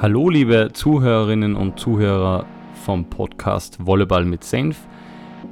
[0.00, 2.46] Hallo liebe Zuhörerinnen und Zuhörer
[2.84, 4.78] vom Podcast Volleyball mit Senf.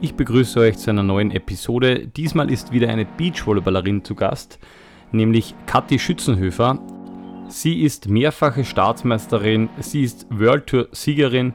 [0.01, 2.07] Ich begrüße euch zu einer neuen Episode.
[2.07, 4.61] Diesmal ist wieder eine Beachvolleyballerin zu Gast,
[5.11, 6.79] nämlich Kathi Schützenhöfer.
[7.49, 11.53] Sie ist mehrfache Staatsmeisterin, sie ist World Tour Siegerin,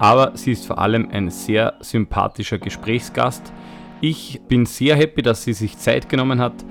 [0.00, 3.52] aber sie ist vor allem ein sehr sympathischer Gesprächsgast.
[4.00, 6.64] Ich bin sehr happy, dass sie sich Zeit genommen hat.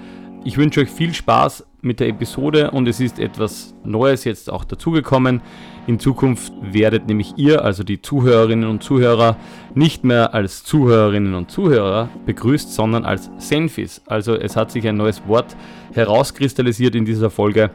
[0.43, 4.63] Ich wünsche euch viel Spaß mit der Episode und es ist etwas Neues jetzt auch
[4.63, 5.39] dazugekommen.
[5.85, 9.37] In Zukunft werdet nämlich ihr, also die Zuhörerinnen und Zuhörer,
[9.75, 14.01] nicht mehr als Zuhörerinnen und Zuhörer begrüßt, sondern als Senfis.
[14.07, 15.55] Also es hat sich ein neues Wort
[15.93, 17.69] herauskristallisiert in dieser Folge.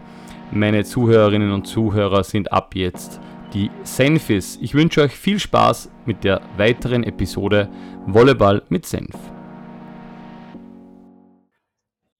[0.50, 3.20] Meine Zuhörerinnen und Zuhörer sind ab jetzt
[3.54, 4.58] die Senfis.
[4.60, 7.68] Ich wünsche euch viel Spaß mit der weiteren Episode
[8.06, 9.14] Volleyball mit Senf.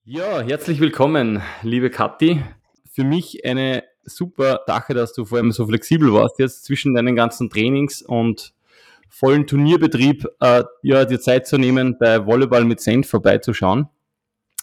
[0.09, 2.41] Ja, herzlich willkommen, liebe Kathi.
[2.93, 7.17] Für mich eine super Sache, dass du vor allem so flexibel warst jetzt zwischen deinen
[7.17, 8.55] ganzen Trainings und
[9.09, 13.89] vollen Turnierbetrieb, äh, ja, dir Zeit zu nehmen, bei Volleyball mit Senf vorbeizuschauen.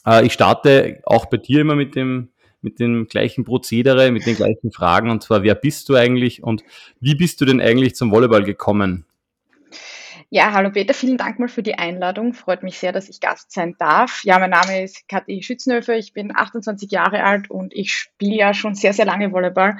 [0.05, 2.29] Äh, ich starte auch bei dir immer mit dem,
[2.61, 6.63] mit dem gleichen Prozedere, mit den gleichen Fragen, und zwar, wer bist du eigentlich und
[7.01, 9.05] wie bist du denn eigentlich zum Volleyball gekommen?
[10.35, 12.33] Ja, hallo Peter, vielen Dank mal für die Einladung.
[12.33, 14.23] Freut mich sehr, dass ich Gast sein darf.
[14.23, 18.55] Ja, mein Name ist Kathi Schützenhöfer, ich bin 28 Jahre alt und ich spiele ja
[18.55, 19.77] schon sehr, sehr lange Volleyball.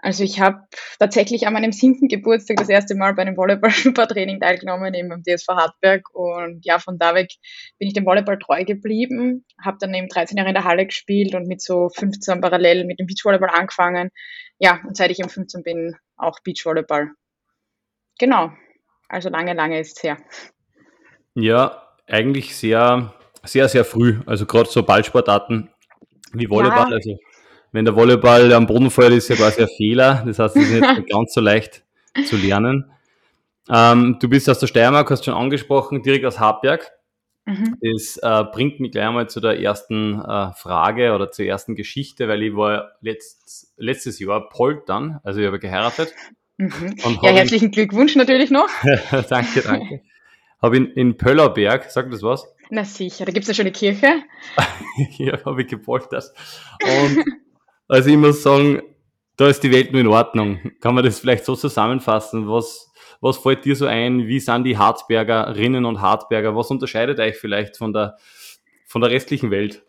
[0.00, 0.64] Also ich habe
[0.98, 5.46] tatsächlich an meinem siebten Geburtstag das erste Mal bei einem Volleyball-Supertraining teilgenommen, eben beim DSV
[5.50, 6.12] Hartberg.
[6.12, 7.30] Und ja, von da weg
[7.78, 11.36] bin ich dem Volleyball treu geblieben, habe dann eben 13 Jahre in der Halle gespielt
[11.36, 14.10] und mit so 15 parallel mit dem Beachvolleyball angefangen.
[14.58, 17.12] Ja, und seit ich eben 15 bin, auch Beachvolleyball.
[18.18, 18.50] Genau.
[19.08, 20.18] Also lange, lange ist es her.
[21.34, 23.12] Ja, eigentlich sehr,
[23.44, 24.20] sehr, sehr früh.
[24.26, 25.70] Also gerade so Ballsportarten
[26.32, 26.90] wie Volleyball.
[26.90, 26.96] Ja.
[26.96, 27.18] Also
[27.72, 30.22] wenn der Volleyball am Boden fällt, ist ja quasi ein Fehler.
[30.26, 31.84] Das heißt, es ist nicht ganz so leicht
[32.26, 32.90] zu lernen.
[33.68, 36.90] Ähm, du bist aus der Steiermark, hast schon angesprochen, direkt aus Hartberg.
[37.46, 37.76] Mhm.
[37.80, 42.28] Das äh, bringt mich gleich mal zu der ersten äh, Frage oder zur ersten Geschichte,
[42.28, 46.12] weil ich war letzt, letztes Jahr poltern, also ich habe geheiratet.
[46.58, 46.96] Mhm.
[47.22, 48.68] Ja, herzlichen Glückwunsch natürlich noch.
[49.28, 50.02] danke, danke.
[50.62, 52.46] Habe in, in Pöllerberg, sagt das was?
[52.70, 54.22] Na sicher, da gibt es ja schon eine Kirche.
[55.18, 56.24] ja, habe ich gepoltert.
[56.82, 57.24] Und
[57.88, 58.82] also ich muss sagen,
[59.36, 60.72] da ist die Welt nur in Ordnung.
[60.80, 62.48] Kann man das vielleicht so zusammenfassen?
[62.48, 62.90] Was,
[63.20, 64.26] was fällt dir so ein?
[64.26, 66.56] Wie sind die Harzbergerinnen und Harzberger?
[66.56, 68.16] Was unterscheidet euch vielleicht von der,
[68.86, 69.85] von der restlichen Welt?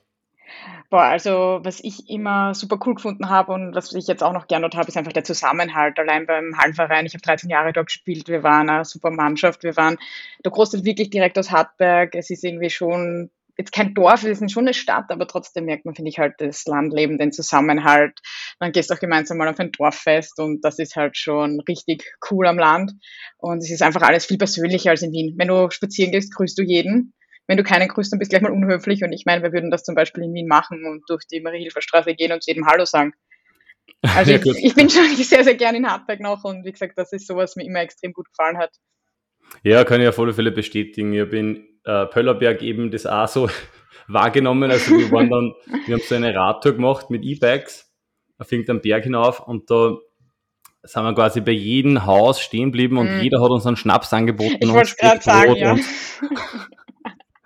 [0.90, 4.48] Boah, also was ich immer super cool gefunden habe und was ich jetzt auch noch
[4.48, 6.00] gern dort habe, ist einfach der Zusammenhalt.
[6.00, 9.76] Allein beim Hallenverein, ich habe 13 Jahre dort gespielt, wir waren eine super Mannschaft, wir
[9.76, 9.98] waren
[10.46, 12.16] der Großteil wirklich direkt aus Hartberg.
[12.16, 15.86] Es ist irgendwie schon jetzt kein Dorf, wir sind schon eine Stadt, aber trotzdem merkt
[15.86, 18.20] man, finde ich, halt das Landleben, den Zusammenhalt.
[18.60, 22.16] Dann gehst du auch gemeinsam mal auf ein Dorffest und das ist halt schon richtig
[22.30, 22.94] cool am Land.
[23.38, 25.36] Und es ist einfach alles viel persönlicher als in Wien.
[25.38, 27.14] Wenn du spazieren gehst, grüßt du jeden
[27.48, 29.04] wenn du keinen grüßt, dann bist du gleich mal unhöflich.
[29.04, 32.14] Und ich meine, wir würden das zum Beispiel in Wien machen und durch die Marie-Hilfer-Straße
[32.14, 33.14] gehen und zu jedem Hallo sagen.
[34.02, 36.94] Also ja, ich, ich, bin schon sehr, sehr gern in Hartberg noch und wie gesagt,
[36.98, 38.72] das ist sowas, was mir immer extrem gut gefallen hat.
[39.64, 41.14] Ja, kann ich auf alle Fälle bestätigen.
[41.14, 43.50] Ich habe in äh, Pöllerberg eben das auch so
[44.08, 44.70] wahrgenommen.
[44.70, 45.54] Also wir waren dann,
[45.86, 47.90] wir haben so eine Radtour gemacht mit E-Bikes
[48.40, 49.98] auf irgendeinem Berg hinauf und da
[50.84, 53.22] sind wir quasi bei jedem Haus stehen geblieben und mm.
[53.22, 54.58] jeder hat uns einen Schnaps angeboten.
[54.60, 55.76] Ich wollte gerade sagen, ja.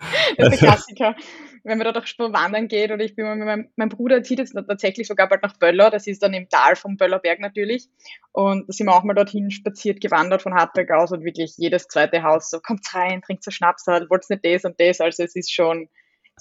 [0.38, 1.16] Das ist der Klassiker.
[1.64, 4.40] Wenn man da doch wandern geht oder ich bin mal mit meinem, mein Bruder zieht
[4.40, 7.88] jetzt tatsächlich sogar bald nach Böller, das ist dann im Tal vom Böllerberg natürlich.
[8.32, 11.88] Und da sind wir auch mal dorthin spaziert, gewandert von Hartberg aus und wirklich jedes
[11.88, 15.02] zweite Haus so, kommt rein, trinkt so Schnaps, wollt nicht das und das.
[15.02, 15.88] Also es ist schon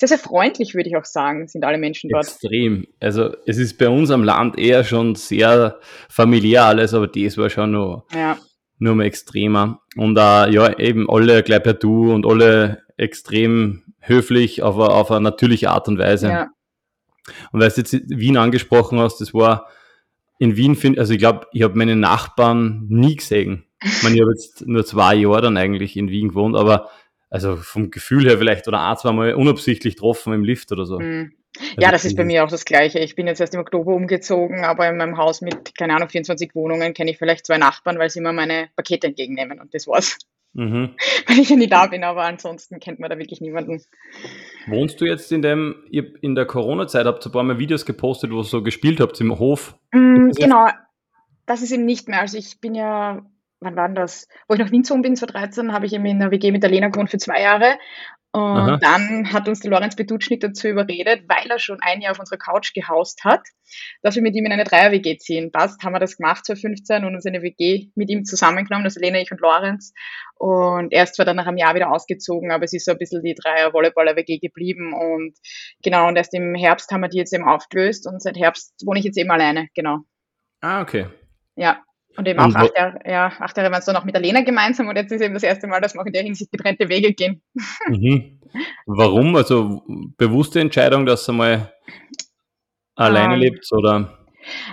[0.00, 2.24] sehr, sehr freundlich, würde ich auch sagen, sind alle Menschen dort.
[2.24, 2.86] Extrem.
[3.00, 5.78] Also es ist bei uns am Land eher schon sehr
[6.08, 8.38] familiär alles, aber das war schon noch, ja.
[8.78, 9.82] nur mal extremer.
[9.96, 15.22] Und uh, ja, eben alle gleich per Du und alle extrem höflich, aber auf eine
[15.22, 16.28] natürliche Art und Weise.
[16.28, 16.50] Ja.
[17.52, 19.68] Und weil du jetzt Wien angesprochen hast, das war
[20.38, 23.66] in Wien, find, also ich glaube, ich habe meine Nachbarn nie gesehen.
[23.82, 26.90] Ich meine, ich habe jetzt nur zwei Jahre dann eigentlich in Wien gewohnt, aber
[27.28, 30.98] also vom Gefühl her vielleicht oder ein, zwei Mal unabsichtlich getroffen im Lift oder so.
[30.98, 31.32] Mhm.
[31.78, 33.00] Ja, also das ist bei mir auch das Gleiche.
[33.00, 36.54] Ich bin jetzt erst im Oktober umgezogen, aber in meinem Haus mit, keine Ahnung, 24
[36.54, 40.18] Wohnungen kenne ich vielleicht zwei Nachbarn, weil sie immer meine Pakete entgegennehmen und das war's.
[40.52, 40.94] Mhm.
[41.26, 43.82] Weil ich ja nie da bin, aber ansonsten kennt man da wirklich niemanden.
[44.66, 47.86] Wohnst du jetzt in dem, ihr in der Corona-Zeit habt ihr ein paar Mal Videos
[47.86, 49.76] gepostet, wo ihr so gespielt habt im Hof?
[49.92, 50.68] Mm, genau,
[51.46, 52.20] das ist eben nicht mehr.
[52.20, 53.24] Also ich bin ja,
[53.60, 54.28] wann war das?
[54.48, 56.70] Wo ich nach Wien gezogen bin, 2013, habe ich eben in der WG mit der
[56.70, 57.78] Lena gewohnt für zwei Jahre.
[58.32, 58.76] Und Aha.
[58.76, 62.38] dann hat uns der Lorenz Bedutschnik dazu überredet, weil er schon ein Jahr auf unserer
[62.38, 63.40] Couch gehaust hat,
[64.02, 65.50] dass wir mit ihm in eine Dreier-WG ziehen.
[65.50, 69.18] Passt, haben wir das gemacht 2015 und uns eine WG mit ihm zusammengenommen, also Lena,
[69.18, 69.92] ich und Lorenz.
[70.36, 72.98] Und er ist zwar dann nach einem Jahr wieder ausgezogen, aber es ist so ein
[72.98, 74.92] bisschen die Dreier-Volleyballer-WG geblieben.
[74.92, 75.36] Und
[75.82, 79.00] genau, und erst im Herbst haben wir die jetzt eben aufgelöst und seit Herbst wohne
[79.00, 79.98] ich jetzt eben alleine, genau.
[80.60, 81.06] Ah, okay.
[81.56, 81.82] Ja,
[82.16, 84.42] und eben auch acht Jahre, ja, acht Jahre waren es dann auch mit der Lena
[84.42, 86.88] gemeinsam und jetzt ist eben das erste Mal, dass wir auch in der Hinsicht getrennte
[86.88, 87.42] Wege gehen.
[87.88, 88.40] Mhm.
[88.86, 89.36] Warum?
[89.36, 89.84] Also
[90.16, 91.72] bewusste Entscheidung, dass ihr mal
[92.96, 94.19] alleine um, ähm, lebt oder?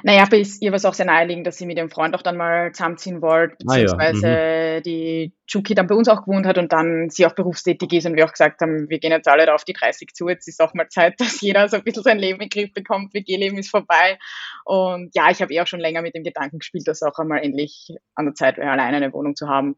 [0.03, 2.37] Naja, bei ihr war es auch sehr naheliegend, dass sie mit ihrem Freund auch dann
[2.37, 4.77] mal zusammenziehen wollte, beziehungsweise ah, ja.
[4.77, 4.83] mhm.
[4.83, 8.15] die Chuki dann bei uns auch gewohnt hat und dann sie auch berufstätig ist und
[8.15, 10.61] wir auch gesagt haben, wir gehen jetzt alle da auf die 30 zu, jetzt ist
[10.61, 13.57] auch mal Zeit, dass jeder so ein bisschen sein Leben in den Griff bekommt, WG-Leben
[13.57, 14.17] ist vorbei
[14.65, 17.43] und ja, ich habe eh auch schon länger mit dem Gedanken gespielt, dass auch einmal
[17.43, 19.75] endlich an der Zeit wäre, alleine eine Wohnung zu haben,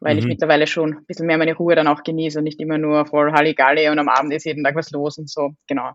[0.00, 0.20] weil mhm.
[0.20, 3.06] ich mittlerweile schon ein bisschen mehr meine Ruhe dann auch genieße und nicht immer nur
[3.06, 5.92] voll Halligalli und am Abend ist jeden Tag was los und so, genau.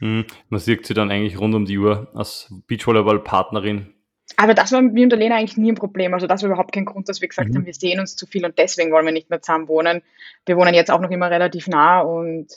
[0.00, 0.26] Mhm.
[0.48, 3.94] Man sieht sie dann eigentlich rund um die Uhr als Beachvolleyball-Partnerin.
[4.36, 6.12] Aber das war mit mir und der Lena eigentlich nie ein Problem.
[6.12, 7.56] Also das war überhaupt kein Grund, dass wir gesagt mhm.
[7.56, 10.02] haben, wir sehen uns zu viel und deswegen wollen wir nicht mehr zusammen wohnen.
[10.44, 12.48] Wir wohnen jetzt auch noch immer relativ nah und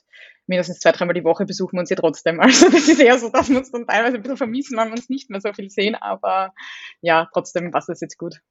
[0.48, 2.40] mindestens zwei, dreimal die Woche besuchen wir uns hier trotzdem.
[2.42, 4.94] Also das ist eher so, dass wir uns dann teilweise ein bisschen vermissen, weil wir
[4.94, 5.96] uns nicht mehr so viel sehen.
[5.96, 6.54] Aber
[7.02, 8.42] ja, trotzdem passt das jetzt gut.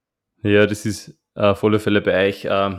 [0.42, 2.44] Ja, das ist äh, auf alle Fälle bei euch.
[2.44, 2.78] Äh,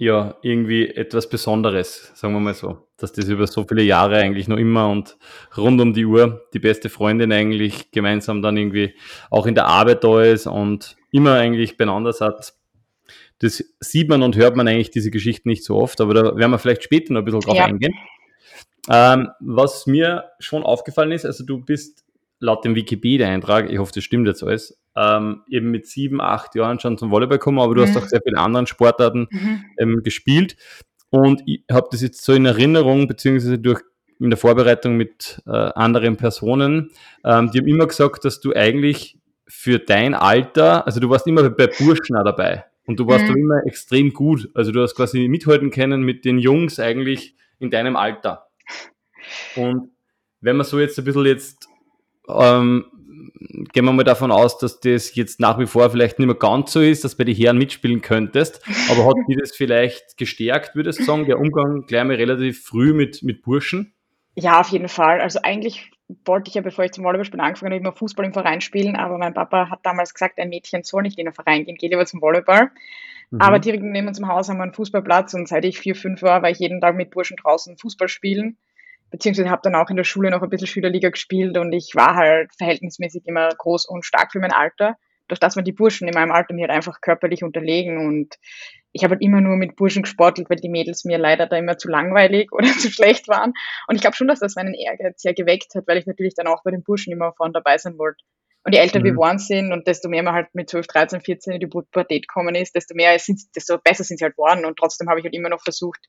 [0.00, 2.88] ja, irgendwie etwas Besonderes, sagen wir mal so.
[2.96, 5.18] Dass das über so viele Jahre eigentlich noch immer und
[5.58, 8.94] rund um die Uhr die beste Freundin eigentlich gemeinsam dann irgendwie
[9.28, 12.54] auch in der Arbeit da ist und immer eigentlich beieinander hat.
[13.40, 16.50] Das sieht man und hört man eigentlich diese Geschichten nicht so oft, aber da werden
[16.50, 17.66] wir vielleicht später noch ein bisschen drauf ja.
[17.66, 17.92] eingehen.
[18.88, 22.06] Ähm, was mir schon aufgefallen ist, also du bist
[22.38, 26.80] laut dem Wikipedia-Eintrag, ich hoffe, das stimmt jetzt alles, ähm, eben mit sieben, acht Jahren
[26.80, 27.86] schon zum Volleyball gekommen, aber du mhm.
[27.86, 29.64] hast auch sehr viele anderen Sportarten mhm.
[29.78, 30.56] ähm, gespielt.
[31.10, 33.82] Und ich habe das jetzt so in Erinnerung, beziehungsweise durch
[34.20, 36.90] in der Vorbereitung mit äh, anderen Personen,
[37.24, 41.48] ähm, die haben immer gesagt, dass du eigentlich für dein Alter, also du warst immer
[41.50, 43.36] bei Burschen auch dabei und du warst mhm.
[43.36, 44.48] immer extrem gut.
[44.54, 48.46] Also du hast quasi mithalten können mit den Jungs eigentlich in deinem Alter.
[49.56, 49.90] Und
[50.40, 51.68] wenn man so jetzt ein bisschen jetzt
[52.28, 52.86] ähm,
[53.40, 56.72] gehen wir mal davon aus, dass das jetzt nach wie vor vielleicht nicht mehr ganz
[56.72, 58.62] so ist, dass bei den Herren mitspielen könntest.
[58.90, 62.92] Aber hat dir das vielleicht gestärkt, würdest du sagen, der Umgang gleich mal relativ früh
[62.92, 63.94] mit, mit Burschen?
[64.34, 65.20] Ja, auf jeden Fall.
[65.20, 65.90] Also eigentlich
[66.24, 69.16] wollte ich ja, bevor ich zum Volleyballspielen angefangen habe, immer Fußball im Verein spielen, aber
[69.16, 72.04] mein Papa hat damals gesagt, ein Mädchen soll nicht in den Verein gehen, geh lieber
[72.04, 72.70] zum Volleyball.
[73.30, 73.40] Mhm.
[73.40, 76.42] Aber direkt neben unserem Haus haben wir einen Fußballplatz und seit ich vier, fünf war,
[76.42, 78.58] war ich jeden Tag mit Burschen draußen Fußball spielen
[79.10, 82.14] beziehungsweise habe dann auch in der Schule noch ein bisschen Schülerliga gespielt und ich war
[82.14, 84.96] halt verhältnismäßig immer groß und stark für mein Alter.
[85.28, 88.36] Durch das man die Burschen in meinem Alter mir halt einfach körperlich unterlegen und
[88.92, 91.78] ich habe halt immer nur mit Burschen gesportelt, weil die Mädels mir leider da immer
[91.78, 93.52] zu langweilig oder zu schlecht waren.
[93.86, 96.48] Und ich glaube schon, dass das meinen Ehrgeiz sehr geweckt hat, weil ich natürlich dann
[96.48, 98.24] auch bei den Burschen immer vorne dabei sein wollte.
[98.62, 99.04] Und je älter mhm.
[99.04, 102.28] wir geworden sind und desto mehr man halt mit 12, 13, 14 in die Pubertät
[102.28, 104.64] gekommen ist, desto mehr sind, desto besser sind sie halt geworden.
[104.64, 106.00] Und trotzdem habe ich halt immer noch versucht,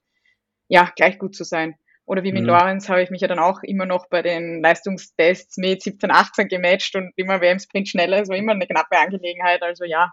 [0.68, 1.76] ja, gleich gut zu sein.
[2.12, 2.50] Oder wie mit mhm.
[2.50, 6.50] Lorenz habe ich mich ja dann auch immer noch bei den Leistungstests mit 17, 18
[6.50, 9.64] gematcht und immer wer im Sprint schneller ist, war immer eine knappe Angelegenheit.
[9.64, 10.12] Also ja,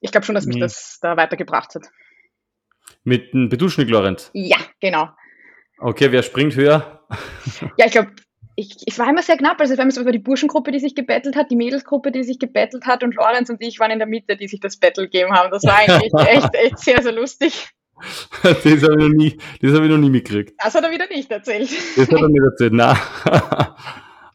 [0.00, 0.60] ich glaube schon, dass mich mhm.
[0.60, 1.86] das da weitergebracht hat.
[3.02, 4.30] Mit dem Beduschnik, Lorenz?
[4.34, 5.08] Ja, genau.
[5.78, 7.06] Okay, wer springt höher?
[7.78, 8.10] ja, ich glaube,
[8.54, 9.58] ich, ich war immer sehr knapp.
[9.58, 12.84] Also, haben so über die Burschengruppe, die sich gebettelt hat, die Mädelsgruppe, die sich gebettelt
[12.84, 15.50] hat und Lorenz und ich waren in der Mitte, die sich das Battle gegeben haben.
[15.50, 17.70] Das war eigentlich echt, echt sehr, sehr lustig.
[18.42, 20.54] das habe ich, noch nie, das hab ich noch nie mitgekriegt.
[20.62, 21.70] Das hat er wieder nicht erzählt.
[21.96, 22.96] Das hat er nicht erzählt, nein.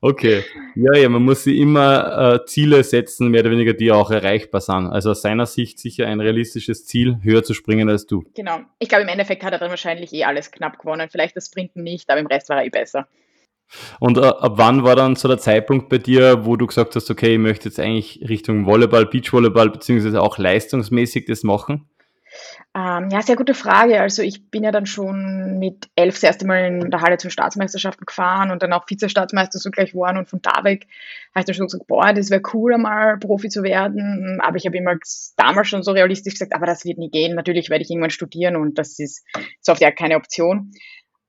[0.04, 0.44] Okay.
[0.74, 4.60] Ja, ja, man muss sich immer äh, Ziele setzen, mehr oder weniger, die auch erreichbar
[4.60, 4.88] sind.
[4.88, 8.24] Also aus seiner Sicht sicher ein realistisches Ziel, höher zu springen als du.
[8.34, 8.62] Genau.
[8.80, 11.08] Ich glaube, im Endeffekt hat er dann wahrscheinlich eh alles knapp gewonnen.
[11.12, 13.08] Vielleicht das Sprinten nicht, aber im Rest war er eh besser.
[14.00, 17.12] Und äh, ab wann war dann so der Zeitpunkt bei dir, wo du gesagt hast,
[17.12, 21.88] okay, ich möchte jetzt eigentlich Richtung Volleyball, Beachvolleyball, beziehungsweise auch leistungsmäßig das machen?
[22.74, 24.00] Ähm, ja, sehr gute Frage.
[24.00, 27.30] Also ich bin ja dann schon mit elf das erste Mal in der Halle zu
[27.30, 30.88] Staatsmeisterschaften gefahren und dann auch Vizestaatsmeister so gleich geworden und von da weg
[31.34, 34.40] habe ich dann schon gesagt, boah, das wäre cool, einmal Profi zu werden.
[34.42, 34.96] Aber ich habe immer
[35.36, 37.36] damals schon so realistisch gesagt, aber das wird nie gehen.
[37.36, 39.26] Natürlich werde ich irgendwann studieren und das ist
[39.60, 40.72] so auf der keine Option.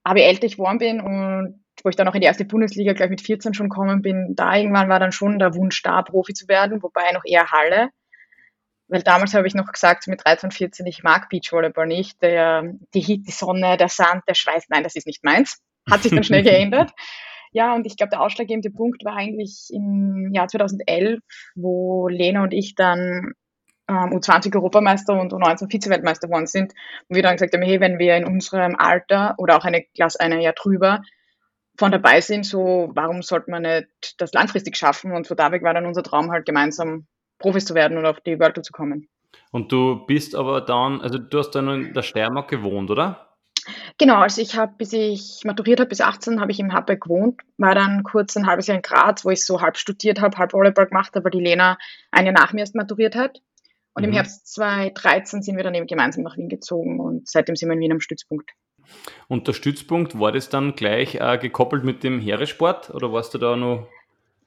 [0.05, 2.93] Aber je älter ich geworden bin und wo ich dann auch in die erste Bundesliga
[2.93, 6.35] gleich mit 14 schon gekommen bin, da irgendwann war dann schon der Wunsch da, Profi
[6.35, 7.91] zu werden, wobei noch eher Halle
[8.89, 12.21] weil damals habe ich noch gesagt, mit 13, 14, ich mag Beachvolleyball nicht.
[12.23, 15.63] Der, die Heat, die Sonne, der Sand, der Schweiß, nein, das ist nicht meins.
[15.91, 16.93] Hat sich dann schnell geändert.
[17.53, 21.21] Ja, und ich glaube, der ausschlaggebende Punkt war eigentlich im Jahr 2011,
[21.55, 23.33] wo Lena und ich dann
[23.89, 26.73] ähm, U20-Europameister und U19 Vize-Weltmeister geworden sind.
[27.09, 30.21] Und wir dann gesagt haben, hey, wenn wir in unserem Alter oder auch eine Klasse
[30.21, 31.03] ein Jahr drüber
[31.79, 35.13] von dabei sind, so warum sollte man nicht das langfristig schaffen?
[35.13, 37.07] Und von da weg war dann unser Traum halt gemeinsam
[37.43, 39.09] Profis zu werden und auf die Tour zu kommen.
[39.51, 43.29] Und du bist aber dann, also du hast dann in der Steiermark gewohnt, oder?
[43.99, 47.41] Genau, also ich habe, bis ich maturiert habe, bis 18, habe ich im Happe gewohnt,
[47.59, 50.53] war dann kurz ein halbes Jahr in Graz, wo ich so halb studiert habe, halb
[50.53, 51.79] Volleyball gemacht habe, weil die Lena
[52.11, 53.41] ein Jahr nach mir erst maturiert hat.
[53.95, 54.09] Und mhm.
[54.09, 57.75] im Herbst 2013 sind wir dann eben gemeinsam nach Wien gezogen und seitdem sind wir
[57.75, 58.51] in Wien am Stützpunkt.
[59.29, 63.39] Und der Stützpunkt, war das dann gleich äh, gekoppelt mit dem Heeresport oder warst du
[63.39, 63.87] da noch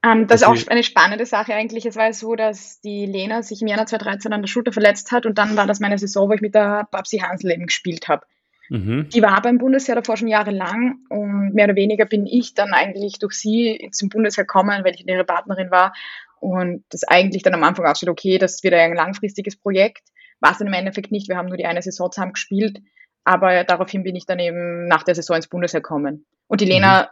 [0.05, 1.85] ähm, das ist auch eine spannende Sache eigentlich.
[1.85, 5.25] Es war so, dass die Lena sich im Januar 2013 an der Schulter verletzt hat
[5.25, 8.25] und dann war das meine Saison, wo ich mit der Babsi Hansel eben gespielt habe.
[8.69, 9.09] Mhm.
[9.09, 13.19] Die war beim Bundesheer davor schon jahrelang und mehr oder weniger bin ich dann eigentlich
[13.19, 15.93] durch sie zum Bundesheer gekommen, weil ich ihre Partnerin war
[16.39, 20.03] und das eigentlich dann am Anfang auch schon okay, das wird ein langfristiges Projekt.
[20.39, 22.79] War es dann im Endeffekt nicht, wir haben nur die eine Saison zusammen gespielt,
[23.23, 26.25] aber daraufhin bin ich dann eben nach der Saison ins Bundesheer gekommen.
[26.47, 27.07] Und die Lena mhm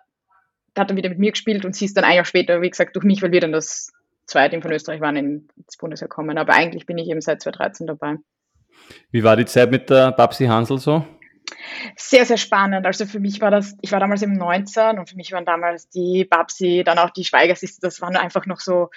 [0.82, 2.96] hat dann wieder mit mir gespielt und sie ist dann ein Jahr später, wie gesagt,
[2.96, 3.92] durch mich, weil wir dann das
[4.25, 6.38] zweite Team von Österreich waren, ins Bundesheer gekommen.
[6.38, 8.15] Aber eigentlich bin ich eben seit 2013 dabei.
[9.12, 11.06] Wie war die Zeit mit der Babsi Hansel so?
[11.96, 12.86] Sehr, sehr spannend.
[12.86, 15.89] Also für mich war das, ich war damals eben 19 und für mich waren damals
[15.89, 18.89] die Babsi, dann auch die Schweigersiste, das waren einfach noch so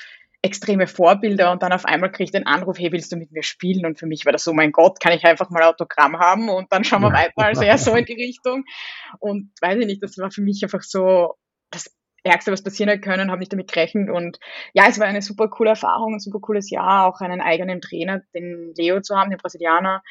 [0.42, 3.42] extreme Vorbilder und dann auf einmal kriege ich den Anruf, hey, willst du mit mir
[3.42, 3.84] spielen?
[3.84, 6.72] Und für mich war das so, mein Gott, kann ich einfach mal Autogramm haben und
[6.72, 8.64] dann schauen wir weiter, also eher so in die Richtung.
[9.18, 11.34] Und weiß ich nicht, das war für mich einfach so,
[11.70, 14.10] das Ärgste, was passieren hätte können, habe nicht damit gerechnet.
[14.10, 14.38] Und
[14.72, 18.22] ja, es war eine super coole Erfahrung, ein super cooles Jahr, auch einen eigenen Trainer,
[18.34, 20.02] den Leo zu haben, den Brasilianer,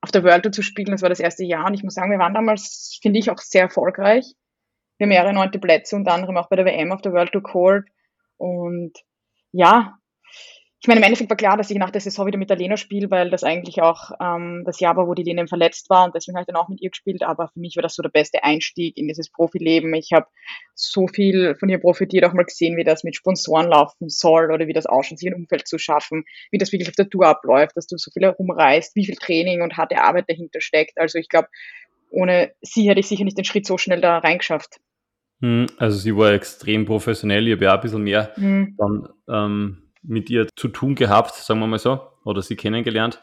[0.00, 0.90] auf der World Tour zu spielen.
[0.90, 1.66] Das war das erste Jahr.
[1.66, 4.34] Und ich muss sagen, wir waren damals, finde ich, auch sehr erfolgreich.
[4.98, 7.88] Wir mehrere neunte Plätze, unter anderem auch bei der WM auf der World Tour Court.
[8.36, 8.92] Und
[9.52, 9.99] ja,
[10.82, 12.78] ich meine, im Endeffekt war klar, dass ich nach der Saison wieder mit der Lena
[12.78, 16.14] spiele, weil das eigentlich auch ähm, das Jahr war, wo die Lena verletzt war und
[16.14, 17.22] deswegen habe ich dann auch mit ihr gespielt.
[17.22, 19.92] Aber für mich war das so der beste Einstieg in dieses Profileben.
[19.92, 20.26] Ich habe
[20.74, 24.66] so viel von ihr profitiert, auch mal gesehen, wie das mit Sponsoren laufen soll oder
[24.68, 27.76] wie das ausschaut, sich ein Umfeld zu schaffen, wie das wirklich auf der Tour abläuft,
[27.76, 30.96] dass du so viel herumreist, wie viel Training und harte Arbeit dahinter steckt.
[30.96, 31.48] Also ich glaube,
[32.08, 34.80] ohne sie hätte ich sicher nicht den Schritt so schnell da reingeschafft.
[35.42, 38.76] Hm, also sie war extrem professionell, ich habe ja ein bisschen mehr mhm.
[38.78, 43.20] dann ähm, mit ihr zu tun gehabt, sagen wir mal so, oder sie kennengelernt.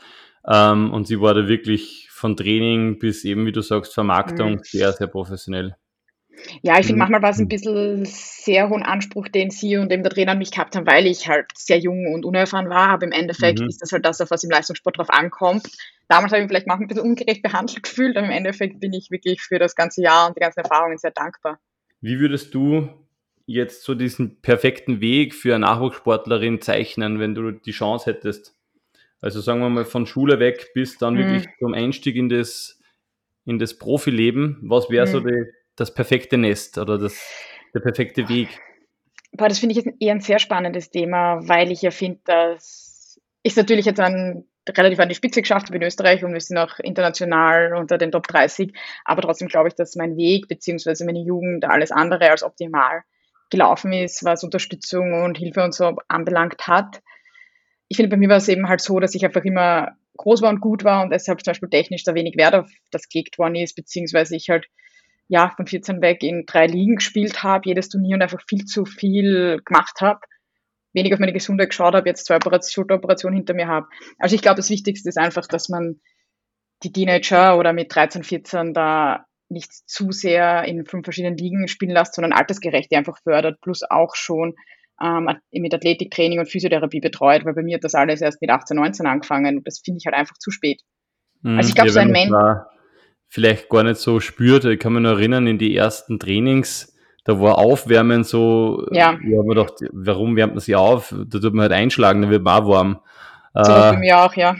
[0.49, 4.61] Ähm, und sie war da wirklich von Training bis eben, wie du sagst, Vermarktung mhm.
[4.63, 5.75] sehr, sehr professionell.
[6.61, 6.99] Ja, ich finde, mhm.
[6.99, 10.37] manchmal war es ein bisschen sehr hohen Anspruch, den sie und eben der Trainer an
[10.37, 12.89] mich gehabt haben, weil ich halt sehr jung und unerfahren war.
[12.89, 13.67] Aber im Endeffekt mhm.
[13.67, 15.67] ist das halt das, auf was im Leistungssport drauf ankommt.
[16.07, 18.93] Damals habe ich mich vielleicht manchmal ein bisschen ungerecht behandelt gefühlt, aber im Endeffekt bin
[18.93, 21.59] ich wirklich für das ganze Jahr und die ganzen Erfahrungen sehr dankbar.
[22.01, 22.89] Wie würdest du
[23.47, 28.53] jetzt so diesen perfekten Weg für eine Nachwuchssportlerin zeichnen, wenn du die Chance hättest?
[29.21, 31.19] Also sagen wir mal von Schule weg bis dann mhm.
[31.19, 32.79] wirklich zum Einstieg in das,
[33.45, 34.59] in das Profileben.
[34.61, 35.11] Was wäre mhm.
[35.11, 37.19] so die, das perfekte Nest oder das,
[37.73, 38.49] der perfekte Weg?
[39.31, 43.19] Boah, das finde ich jetzt eher ein sehr spannendes Thema, weil ich ja finde, dass
[43.43, 46.57] ich natürlich jetzt an, relativ an die Spitze geschafft habe in Österreich und wir sind
[46.57, 48.73] auch international unter den Top 30.
[49.05, 51.05] Aber trotzdem glaube ich, dass mein Weg bzw.
[51.05, 53.03] meine Jugend alles andere als optimal
[53.49, 57.01] gelaufen ist, was Unterstützung und Hilfe und so anbelangt hat.
[57.87, 60.49] Ich finde, bei mir war es eben halt so, dass ich einfach immer groß war
[60.49, 63.55] und gut war und deshalb zum Beispiel technisch da wenig Wert auf das gelegt worden
[63.55, 64.67] ist, beziehungsweise ich halt
[65.29, 68.85] ja von 14 weg in drei Ligen gespielt habe, jedes Turnier und einfach viel zu
[68.85, 70.19] viel gemacht habe,
[70.93, 73.87] wenig auf meine Gesundheit geschaut habe, jetzt zwei Schulteroperationen hinter mir habe.
[74.17, 75.99] Also ich glaube, das Wichtigste ist einfach, dass man
[76.83, 81.91] die Teenager oder mit 13, 14 da nicht zu sehr in fünf verschiedenen Ligen spielen
[81.91, 84.55] lässt, sondern altersgerecht die einfach fördert, plus auch schon
[85.01, 88.75] ähm, mit Athletiktraining und Physiotherapie betreut, weil bei mir hat das alles erst mit 18,
[88.75, 90.81] 19 angefangen und das finde ich halt einfach zu spät.
[91.41, 92.31] Mhm, also ich glaube, ja, so ein Mensch.
[93.29, 94.63] Vielleicht gar nicht so spürt.
[94.63, 99.19] Ich kann mich noch erinnern, in die ersten Trainings, da war Aufwärmen so, ja.
[99.21, 101.13] ich habe mir gedacht, warum wärmt man sich auf?
[101.27, 102.99] Da tut man halt einschlagen, dann wird man auch warm.
[103.53, 104.55] So äh, bei mir auch, ja.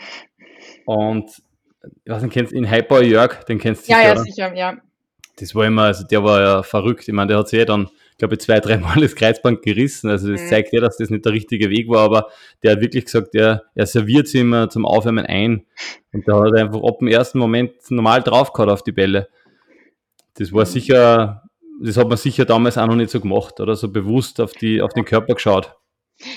[0.85, 1.31] Und
[2.03, 4.01] ich weiß nicht, kennst du in Hyper Jörg, den kennst du sicher.
[4.01, 4.77] Ja, ja, sicher, ja.
[5.39, 7.07] Das war immer, also der war ja verrückt.
[7.07, 10.09] Ich meine, der hat sich ja dann, glaube ich, zwei, dreimal das Kreuzband gerissen.
[10.09, 10.47] Also das mhm.
[10.47, 12.29] zeigt ja, dass das nicht der richtige Weg war, aber
[12.63, 15.65] der hat wirklich gesagt, der, er serviert sie immer zum Aufwärmen ein.
[16.11, 19.29] Und da hat er einfach ab dem ersten Moment normal draufgehauen auf die Bälle.
[20.33, 20.69] Das war mhm.
[20.69, 21.43] sicher,
[21.81, 24.81] das hat man sicher damals auch noch nicht so gemacht oder so bewusst auf, die,
[24.81, 25.75] auf den Körper geschaut.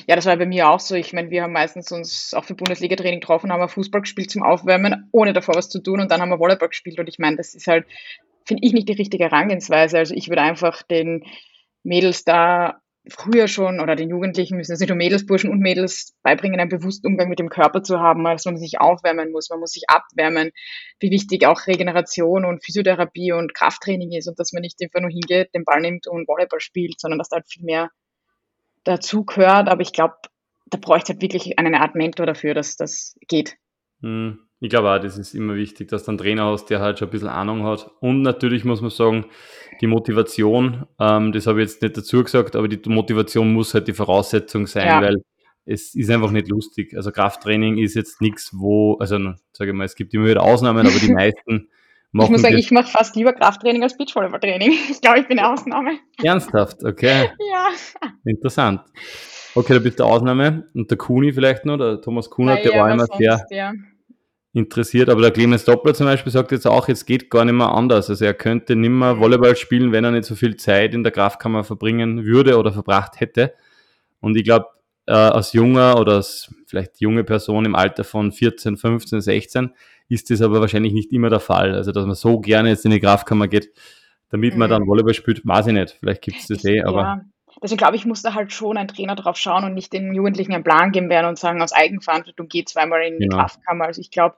[0.07, 0.95] Ja, das war bei mir auch so.
[0.95, 4.43] Ich meine, wir haben meistens uns auch für Bundesliga-Training getroffen, haben wir Fußball gespielt zum
[4.43, 7.37] Aufwärmen, ohne davor was zu tun und dann haben wir Volleyball gespielt und ich meine,
[7.37, 7.87] das ist halt,
[8.45, 9.99] finde ich, nicht die richtige Herangehensweise.
[9.99, 11.25] Also ich würde einfach den
[11.83, 16.15] Mädels da früher schon oder den Jugendlichen müssen es nicht nur Mädels, Burschen und Mädels
[16.23, 19.61] beibringen, einen bewussten Umgang mit dem Körper zu haben, dass man sich aufwärmen muss, man
[19.61, 20.51] muss sich abwärmen,
[21.01, 25.11] wie wichtig auch Regeneration und Physiotherapie und Krafttraining ist und dass man nicht einfach nur
[25.11, 27.89] hingeht, den Ball nimmt und Volleyball spielt, sondern dass da halt viel mehr
[28.85, 29.69] dazu gehört.
[29.69, 30.15] Aber ich glaube,
[30.67, 33.57] da bräuchte halt wirklich eine Art Mentor dafür, dass das geht.
[34.03, 34.39] Hm.
[34.63, 37.09] Ich glaube auch, das ist immer wichtig, dass du einen Trainer hast, der halt schon
[37.09, 37.91] ein bisschen Ahnung hat.
[38.01, 39.25] Und natürlich muss man sagen,
[39.81, 43.89] die Motivation, ähm, das habe ich jetzt nicht dazu gesagt, aber die Motivation muss halt
[43.89, 45.01] die Voraussetzung sein, ja.
[45.01, 45.23] weil
[45.65, 46.95] es ist einfach nicht lustig.
[46.95, 49.17] Also Krafttraining ist jetzt nichts, wo, also
[49.53, 51.71] sage ich mal, es gibt immer wieder Ausnahmen, aber die meisten
[52.13, 52.27] machen.
[52.27, 54.73] Ich muss sagen, ich mache fast lieber Krafttraining als Beachvolleyballtraining.
[54.91, 55.99] Ich glaube, ich bin eine Ausnahme.
[56.23, 57.31] Ernsthaft, okay.
[57.51, 57.69] ja.
[58.25, 58.83] Interessant.
[59.55, 60.69] Okay, da bist du Ausnahme.
[60.75, 63.45] Und der Kuni vielleicht noch, der Thomas Kunert, der ja, war immer sehr.
[63.51, 63.73] Ja
[64.53, 65.09] interessiert.
[65.09, 68.11] Aber der Clemens Doppler zum Beispiel sagt jetzt auch, jetzt geht gar nicht mehr anders.
[68.11, 71.13] Also er könnte nicht mehr Volleyball spielen, wenn er nicht so viel Zeit in der
[71.13, 73.55] Kraftkammer verbringen würde oder verbracht hätte.
[74.21, 74.67] Und ich glaube,
[75.07, 79.71] äh, als junger oder als vielleicht junge Person im Alter von 14, 15, 16
[80.11, 81.75] ist das aber wahrscheinlich nicht immer der Fall.
[81.75, 83.73] Also dass man so gerne jetzt in die Kraftkammer geht,
[84.31, 84.73] damit man mhm.
[84.73, 85.97] dann Volleyball spielt, weiß ich nicht.
[86.01, 87.03] Vielleicht gibt es das eh, aber.
[87.03, 87.21] Ja.
[87.63, 90.53] Deswegen glaube ich, muss da halt schon ein Trainer drauf schauen und nicht den Jugendlichen
[90.53, 93.39] einen Plan geben werden und sagen, aus Eigenverantwortung geht zweimal in die genau.
[93.39, 93.85] Kraftkammer.
[93.87, 94.37] Also ich glaube,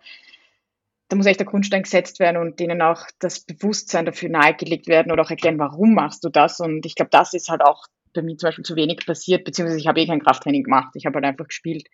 [1.08, 5.12] da muss echt der Grundstein gesetzt werden und denen auch das Bewusstsein dafür nahegelegt werden
[5.12, 6.58] oder auch erklären, warum machst du das.
[6.58, 9.78] Und ich glaube, das ist halt auch bei mir zum Beispiel zu wenig passiert, beziehungsweise
[9.78, 10.94] ich habe eh kein Krafttraining gemacht.
[10.94, 11.86] Ich habe halt einfach gespielt.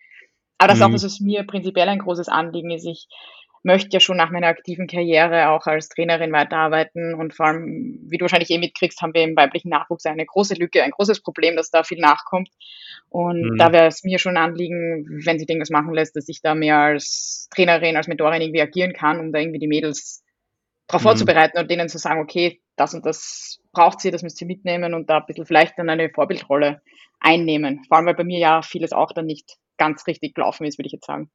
[0.57, 0.81] Aber das mhm.
[0.81, 2.85] ist auch was, was mir prinzipiell ein großes Anliegen ist.
[2.85, 3.07] Ich
[3.63, 8.17] möchte ja schon nach meiner aktiven Karriere auch als Trainerin weiterarbeiten und vor allem, wie
[8.17, 11.55] du wahrscheinlich eh mitkriegst, haben wir im weiblichen Nachwuchs eine große Lücke, ein großes Problem,
[11.55, 12.49] dass da viel nachkommt.
[13.09, 13.57] Und mhm.
[13.57, 16.55] da wäre es mir schon ein Anliegen, wenn sich irgendwas machen lässt, dass ich da
[16.55, 20.23] mehr als Trainerin, als Mentorin irgendwie agieren kann, um da irgendwie die Mädels
[20.87, 21.07] darauf mhm.
[21.07, 24.93] vorzubereiten und denen zu sagen, okay, das und das braucht sie, das müsst ihr mitnehmen
[24.93, 26.81] und da ein bisschen vielleicht dann eine Vorbildrolle
[27.19, 27.83] einnehmen.
[27.87, 30.87] Vor allem, weil bei mir ja vieles auch dann nicht ganz richtig gelaufen ist, würde
[30.87, 31.29] ich jetzt sagen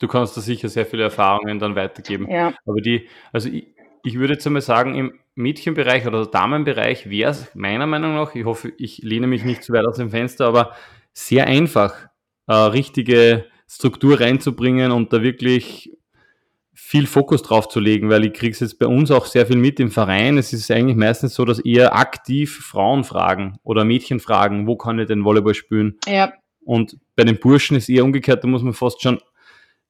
[0.00, 2.28] du kannst da sicher sehr viele Erfahrungen dann weitergeben.
[2.28, 2.52] Ja.
[2.66, 3.68] Aber die, also ich,
[4.02, 8.44] ich würde jetzt einmal sagen, im Mädchenbereich oder Damenbereich wäre es meiner Meinung nach, ich
[8.44, 10.74] hoffe, ich lehne mich nicht zu weit aus dem Fenster, aber
[11.12, 12.08] sehr einfach,
[12.46, 15.92] äh, richtige Struktur reinzubringen und da wirklich
[16.72, 19.56] viel Fokus drauf zu legen, weil ich kriege es jetzt bei uns auch sehr viel
[19.56, 20.38] mit im Verein.
[20.38, 24.98] Es ist eigentlich meistens so, dass eher aktiv Frauen fragen oder Mädchen fragen, wo kann
[24.98, 25.98] ich denn Volleyball spielen?
[26.08, 26.32] Ja.
[26.64, 29.20] Und bei den Burschen ist eher umgekehrt, da muss man fast schon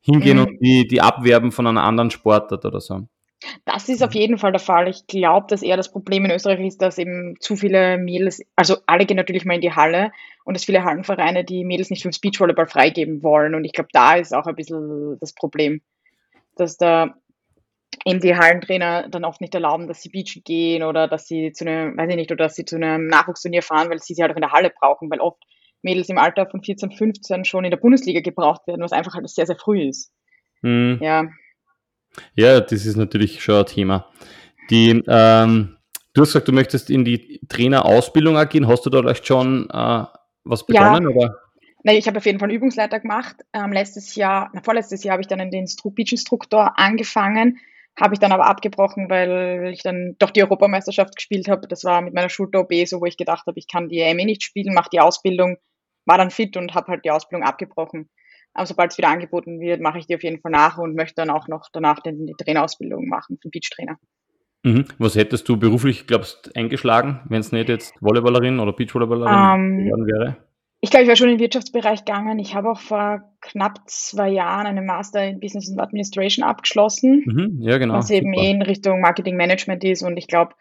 [0.00, 0.44] hingehen mhm.
[0.44, 3.06] und die, die abwerben von einer anderen Sportart oder so.
[3.64, 4.88] Das ist auf jeden Fall der Fall.
[4.88, 8.76] Ich glaube, dass eher das Problem in Österreich ist, dass eben zu viele Mädels, also
[8.86, 10.12] alle gehen natürlich mal in die Halle
[10.44, 13.54] und es viele Hallenvereine die Mädels nicht für Beachvolleyball freigeben wollen.
[13.54, 15.80] Und ich glaube, da ist auch ein bisschen das Problem,
[16.56, 17.14] dass da
[18.04, 21.66] eben die Hallentrainer dann oft nicht erlauben, dass sie beachen gehen oder dass sie zu
[21.66, 24.32] einem, weiß ich nicht, oder dass sie zu einem Nachwuchsturnier fahren, weil sie sie halt
[24.32, 25.42] auch in der Halle brauchen, weil oft
[25.82, 29.28] Mädels im Alter von 14, 15 schon in der Bundesliga gebraucht werden, was einfach halt
[29.28, 30.12] sehr, sehr früh ist.
[30.62, 30.98] Mhm.
[31.00, 31.28] Ja.
[32.34, 34.06] Ja, das ist natürlich schon ein Thema.
[34.70, 35.76] Die, ähm,
[36.12, 38.68] du hast gesagt, du möchtest in die Trainerausbildung gehen.
[38.68, 40.04] Hast du da vielleicht schon äh,
[40.44, 41.10] was begonnen?
[41.10, 41.16] Ja.
[41.16, 41.34] Oder?
[41.82, 43.36] Nein, ich habe auf jeden Fall einen Übungsleiter gemacht.
[43.52, 47.58] Ähm, letztes Jahr, na, vorletztes Jahr habe ich dann den Beach-Instruktor angefangen,
[47.98, 51.66] habe ich dann aber abgebrochen, weil ich dann doch die Europameisterschaft gespielt habe.
[51.68, 54.42] Das war mit meiner Schulter-OB so, wo ich gedacht habe, ich kann die EME nicht
[54.42, 55.56] spielen, mache die Ausbildung
[56.10, 58.08] war dann fit und habe halt die Ausbildung abgebrochen.
[58.52, 61.14] Aber sobald es wieder angeboten wird, mache ich die auf jeden Fall nach und möchte
[61.14, 63.96] dann auch noch danach den, die Trainerausbildung machen zum Beachtrainer.
[64.64, 64.86] Mhm.
[64.98, 70.06] Was hättest du beruflich, glaubst eingeschlagen, wenn es nicht jetzt Volleyballerin oder Beachvolleyballerin um, geworden
[70.06, 70.36] wäre?
[70.80, 72.40] Ich glaube, ich wäre schon in den Wirtschaftsbereich gegangen.
[72.40, 77.22] Ich habe auch vor knapp zwei Jahren einen Master in Business and Administration abgeschlossen.
[77.24, 77.58] Mhm.
[77.60, 77.94] Ja, genau.
[77.94, 80.02] Was eben eh in Richtung Marketing Management ist.
[80.02, 80.54] Und ich glaube,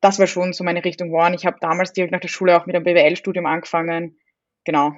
[0.00, 1.34] das war schon so meine Richtung geworden.
[1.34, 4.16] Ich habe damals direkt nach der Schule auch mit einem BWL-Studium angefangen
[4.66, 4.92] Genau.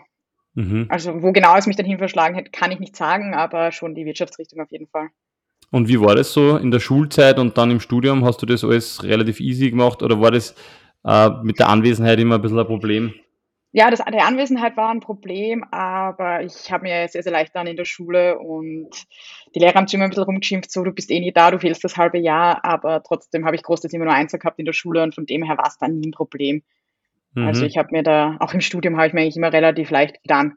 [0.54, 0.86] Mhm.
[0.88, 3.94] Also wo genau es mich dann hin verschlagen hätte, kann ich nicht sagen, aber schon
[3.94, 5.08] die Wirtschaftsrichtung auf jeden Fall.
[5.70, 8.24] Und wie war das so in der Schulzeit und dann im Studium?
[8.24, 10.54] Hast du das alles relativ easy gemacht oder war das
[11.04, 13.14] äh, mit der Anwesenheit immer ein bisschen ein Problem?
[13.72, 17.66] Ja, das, die Anwesenheit war ein Problem, aber ich habe mir sehr, sehr leicht dann
[17.66, 18.88] in der Schule und
[19.54, 21.58] die Lehrer haben sich immer ein bisschen rumgeschimpft, so du bist eh nie da, du
[21.58, 24.72] fehlst das halbe Jahr, aber trotzdem habe ich großteils immer nur eins gehabt in der
[24.72, 26.62] Schule und von dem her war es dann nie ein Problem.
[27.46, 27.64] Also mhm.
[27.64, 30.22] Also ich habe mir da, auch im Studium habe ich mir eigentlich immer relativ leicht
[30.22, 30.54] getan.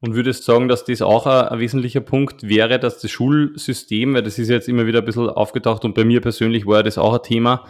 [0.00, 4.22] Und würdest sagen, dass das auch ein, ein, wesentlicher Punkt wäre, dass das Schulsystem, weil
[4.22, 7.14] das ist jetzt immer wieder ein bisschen aufgetaucht und bei mir persönlich war das auch
[7.14, 7.66] ein Thema,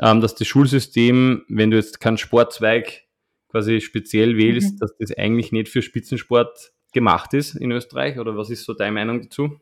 [0.00, 3.04] ähm, dass das Schulsystem, wenn du jetzt keinen Sportzweig
[3.48, 4.78] quasi speziell wählst, mhm.
[4.78, 8.18] dass das eigentlich nicht für Spitzensport gemacht ist in Österreich?
[8.18, 9.58] Oder was ist so deine Meinung dazu?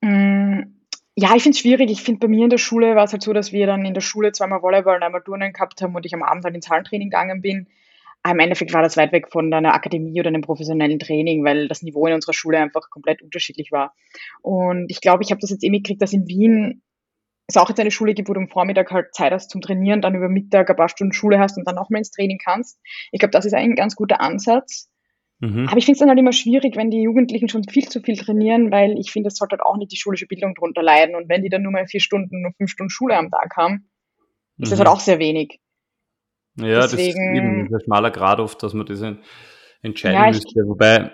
[0.00, 0.81] Mhm.
[1.14, 1.90] Ja, ich finde es schwierig.
[1.90, 3.92] Ich finde, bei mir in der Schule war es halt so, dass wir dann in
[3.94, 6.70] der Schule zweimal Volleyball und einmal Turnen gehabt haben und ich am Abend halt ins
[6.70, 7.68] Hallentraining gegangen bin.
[8.26, 11.82] im Endeffekt war das weit weg von einer Akademie oder einem professionellen Training, weil das
[11.82, 13.94] Niveau in unserer Schule einfach komplett unterschiedlich war.
[14.42, 16.82] Und ich glaube, ich habe das jetzt eh mitgekriegt, dass in Wien
[17.48, 20.02] es auch jetzt eine Schule gibt, wo du am Vormittag halt Zeit hast zum Trainieren,
[20.02, 22.80] dann über Mittag ein paar Stunden Schule hast und dann auch mal ins Training kannst.
[23.12, 24.91] Ich glaube, das ist ein ganz guter Ansatz.
[25.42, 25.66] Mhm.
[25.68, 28.16] Aber ich finde es dann halt immer schwierig, wenn die Jugendlichen schon viel zu viel
[28.16, 31.16] trainieren, weil ich finde, es sollte halt auch nicht die schulische Bildung drunter leiden.
[31.16, 33.90] Und wenn die dann nur mal vier Stunden, nur fünf Stunden Schule am Tag haben,
[34.58, 34.94] ist das halt mhm.
[34.94, 35.58] auch sehr wenig.
[36.58, 39.02] Ja, Deswegen, das ist eben ein schmaler Grad oft, dass man das
[39.82, 40.60] entscheiden ja, müsste.
[40.68, 41.10] Wobei,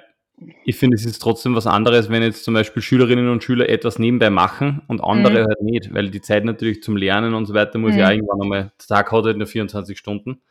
[0.66, 3.98] ich finde, es ist trotzdem was anderes, wenn jetzt zum Beispiel Schülerinnen und Schüler etwas
[3.98, 5.46] nebenbei machen und andere mhm.
[5.46, 7.98] halt nicht, weil die Zeit natürlich zum Lernen und so weiter muss mhm.
[8.00, 10.42] ja irgendwann einmal, der Tag hat halt nur 24 Stunden.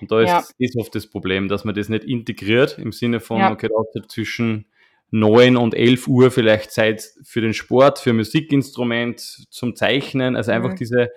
[0.00, 0.44] Und da ist, ja.
[0.58, 3.52] ist oft das Problem, dass man das nicht integriert im Sinne von, ja.
[3.52, 4.66] okay, da zwischen
[5.10, 10.72] 9 und 11 Uhr vielleicht Zeit für den Sport, für Musikinstrument, zum Zeichnen, also einfach
[10.72, 10.76] mhm.
[10.76, 11.10] diese,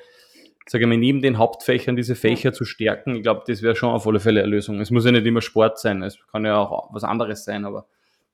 [0.68, 3.90] sage ich mal, neben den Hauptfächern diese Fächer zu stärken, ich glaube, das wäre schon
[3.90, 4.80] auf alle Fälle eine Lösung.
[4.80, 7.88] Es muss ja nicht immer Sport sein, es kann ja auch was anderes sein, aber.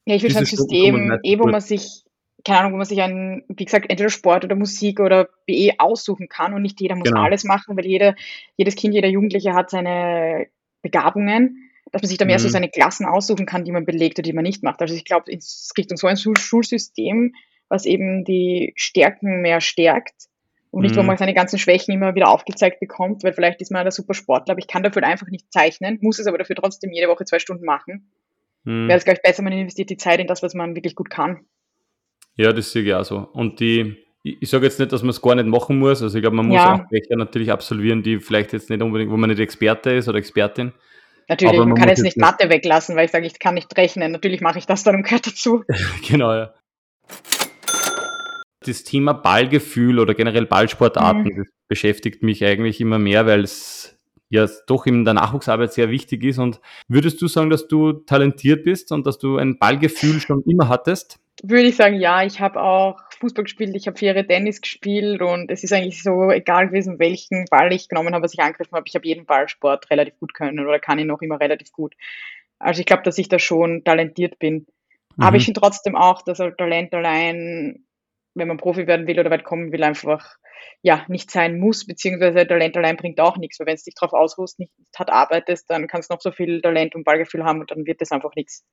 [0.06, 2.04] Ja, ich will schon ein System, eh, wo man sich,
[2.46, 6.28] keine Ahnung, wo man sich ein, wie gesagt, entweder Sport oder Musik oder BE aussuchen
[6.28, 7.22] kann und nicht jeder muss genau.
[7.22, 8.16] alles machen, weil jeder,
[8.58, 10.48] jedes Kind, jeder Jugendliche hat seine
[10.82, 12.44] Begabungen, dass man sich da mehr mhm.
[12.44, 14.82] so seine Klassen aussuchen kann, die man belegt oder die man nicht macht.
[14.82, 17.34] Also ich glaube, es Richtung so ein Schulsystem,
[17.70, 20.28] was eben die Stärken mehr stärkt
[20.72, 21.00] und nicht, mhm.
[21.00, 24.14] wo man seine ganzen Schwächen immer wieder aufgezeigt bekommt, weil vielleicht ist man der super
[24.14, 27.26] Sportler, aber ich kann dafür einfach nicht zeichnen, muss es aber dafür trotzdem jede Woche
[27.26, 28.12] zwei Stunden machen.
[28.64, 28.88] Mhm.
[28.88, 31.10] Wäre es, glaube ich, besser, man investiert die Zeit in das, was man wirklich gut
[31.10, 31.46] kann.
[32.36, 33.18] Ja, das sehe ich auch so.
[33.34, 36.02] Und die, ich sage jetzt nicht, dass man es gar nicht machen muss.
[36.02, 36.76] Also ich glaube, man muss ja.
[36.76, 40.18] auch Fächer natürlich absolvieren, die vielleicht jetzt nicht unbedingt, wo man nicht Experte ist oder
[40.18, 40.74] Expertin.
[41.30, 44.12] Natürlich, man, man kann jetzt nicht Mathe weglassen, weil ich sage, ich kann nicht rechnen.
[44.12, 45.64] Natürlich mache ich das dann und gehört dazu.
[46.08, 46.54] genau, ja
[48.68, 51.38] das Thema Ballgefühl oder generell Ballsportarten, mhm.
[51.38, 53.98] das beschäftigt mich eigentlich immer mehr, weil es
[54.30, 56.40] ja doch in der Nachwuchsarbeit sehr wichtig ist.
[56.40, 60.70] Und würdest du sagen, dass du talentiert bist und dass du ein Ballgefühl schon immer
[60.70, 61.20] hattest?
[61.42, 62.24] Würde ich sagen, ja.
[62.24, 66.04] Ich habe auch Fußball gespielt, ich habe vier Jahre Tennis gespielt und es ist eigentlich
[66.04, 68.86] so egal gewesen, welchen Ball ich genommen habe, was ich angegriffen habe.
[68.88, 71.96] Ich habe jeden Ballsport relativ gut können oder kann ihn noch immer relativ gut.
[72.60, 74.68] Also ich glaube, dass ich da schon talentiert bin.
[75.16, 75.24] Mhm.
[75.24, 77.86] Aber ich finde trotzdem auch, dass Talent allein
[78.36, 80.38] wenn man Profi werden will oder weit kommen will, einfach
[80.82, 84.14] ja nicht sein muss, beziehungsweise Talent allein bringt auch nichts, weil wenn es dich darauf
[84.14, 87.72] ausruhst, nicht hart arbeitest, dann kannst du noch so viel Talent und Ballgefühl haben und
[87.72, 88.66] dann wird das einfach nichts.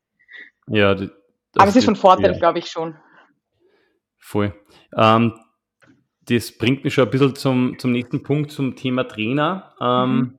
[0.68, 1.11] Ja, das,
[1.57, 2.97] aber es ist schon Vorteil, glaube ich schon.
[4.19, 4.55] Voll.
[4.97, 5.35] Ähm,
[6.23, 9.75] das bringt mich schon ein bisschen zum, zum nächsten Punkt, zum Thema Trainer.
[9.81, 10.37] Ähm, mhm.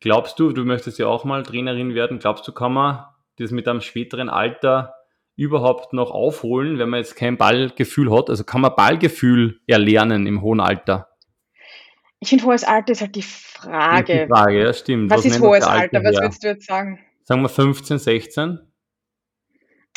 [0.00, 3.04] Glaubst du, du möchtest ja auch mal Trainerin werden, glaubst du, kann man
[3.38, 4.94] das mit einem späteren Alter
[5.36, 8.28] überhaupt noch aufholen, wenn man jetzt kein Ballgefühl hat?
[8.28, 11.08] Also kann man Ballgefühl erlernen im hohen Alter?
[12.20, 14.22] Ich finde, hohes Alter ist halt die Frage.
[14.22, 15.10] Die Frage, ja, stimmt.
[15.10, 15.98] Was, Was ist hohes Alter?
[15.98, 16.08] Alter?
[16.08, 17.00] Was würdest du jetzt sagen?
[17.22, 18.58] Sagen wir 15, 16?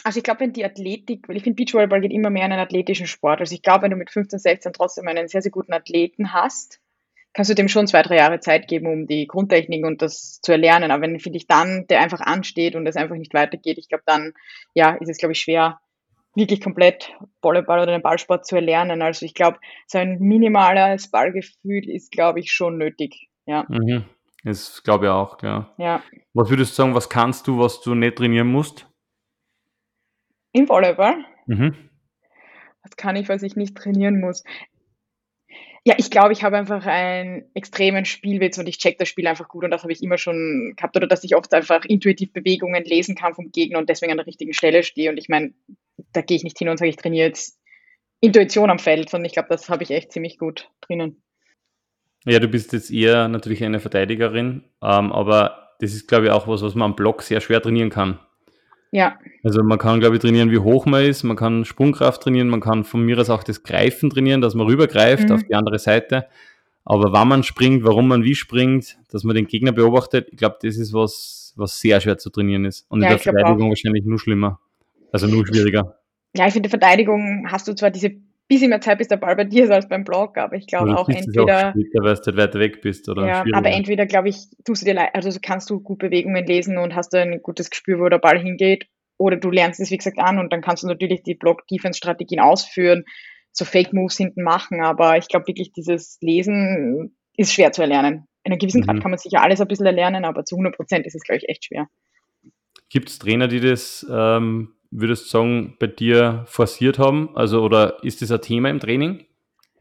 [0.04, 2.62] Also ich glaube, wenn die Athletik, weil ich finde, Beachvolleyball geht immer mehr in einen
[2.62, 3.40] athletischen Sport.
[3.40, 6.80] Also ich glaube, wenn du mit 15, 16 trotzdem einen sehr, sehr guten Athleten hast,
[7.34, 10.52] kannst du dem schon zwei, drei Jahre Zeit geben, um die Grundtechniken und das zu
[10.52, 10.92] erlernen.
[10.92, 14.04] Aber wenn, finde ich, dann der einfach ansteht und es einfach nicht weitergeht, ich glaube,
[14.06, 14.34] dann,
[14.74, 15.80] ja, ist es, glaube ich, schwer,
[16.36, 19.02] wirklich komplett Volleyball oder den Ballsport zu erlernen.
[19.02, 23.30] Also ich glaube, so ein minimales Ballgefühl ist, glaube ich, schon nötig.
[23.46, 23.66] Ja.
[23.68, 24.06] Mhm.
[24.44, 25.74] Das glaube ich auch, klar.
[25.78, 26.02] Ja.
[26.34, 28.87] Was würdest du sagen, was kannst du, was du nicht trainieren musst?
[30.52, 31.26] Im Volleyball?
[31.46, 31.76] Mhm.
[32.84, 34.44] Was kann ich, was ich nicht trainieren muss?
[35.86, 39.48] Ja, ich glaube, ich habe einfach einen extremen Spielwitz und ich check das Spiel einfach
[39.48, 42.84] gut und das habe ich immer schon gehabt oder dass ich oft einfach intuitiv Bewegungen
[42.84, 45.54] lesen kann vom Gegner und deswegen an der richtigen Stelle stehe und ich meine,
[46.12, 47.58] da gehe ich nicht hin und sage, ich trainiere jetzt
[48.20, 51.22] Intuition am Feld, sondern ich glaube, das habe ich echt ziemlich gut drinnen.
[52.26, 56.50] Ja, du bist jetzt eher natürlich eine Verteidigerin, ähm, aber das ist, glaube ich, auch
[56.50, 58.20] was, was man am Block sehr schwer trainieren kann.
[58.92, 59.18] Ja.
[59.44, 62.62] Also man kann, glaube ich, trainieren, wie hoch man ist, man kann Sprungkraft trainieren, man
[62.62, 65.36] kann von mir aus auch das Greifen trainieren, dass man rübergreift mhm.
[65.36, 66.28] auf die andere Seite.
[66.86, 70.58] Aber wann man springt, warum man wie springt, dass man den Gegner beobachtet, ich glaube,
[70.62, 72.86] das ist was, was sehr schwer zu trainieren ist.
[72.90, 74.60] Und ja, in der Verteidigung wahrscheinlich nur schlimmer.
[75.12, 76.00] Also nur schwieriger.
[76.36, 78.12] Ja, ich finde, Verteidigung hast du zwar diese
[78.48, 80.98] bisschen mehr Zeit, bis der Ball bei dir ist als beim Block, aber ich glaube
[80.98, 81.70] auch entweder.
[81.70, 83.28] Auch später, weil du halt weiter weg bist, oder?
[83.28, 86.96] Ja, aber entweder, glaube ich, tust du dir, also kannst du gut Bewegungen lesen und
[86.96, 90.40] hast ein gutes Gespür, wo der Ball hingeht, oder du lernst es, wie gesagt, an
[90.40, 93.04] und dann kannst du natürlich die Block-Defense-Strategien ausführen,
[93.52, 98.28] so Fake-Moves hinten machen, aber ich glaube wirklich, dieses Lesen ist schwer zu erlernen.
[98.44, 98.86] In einem gewissen mhm.
[98.86, 101.40] Grad kann man sicher alles ein bisschen erlernen, aber zu 100 Prozent ist es, glaube
[101.40, 101.90] ich, echt schwer.
[102.90, 107.30] Gibt es Trainer, die das ähm, würdest du sagen, bei dir forciert haben?
[107.36, 109.26] Also, oder ist das ein Thema im Training?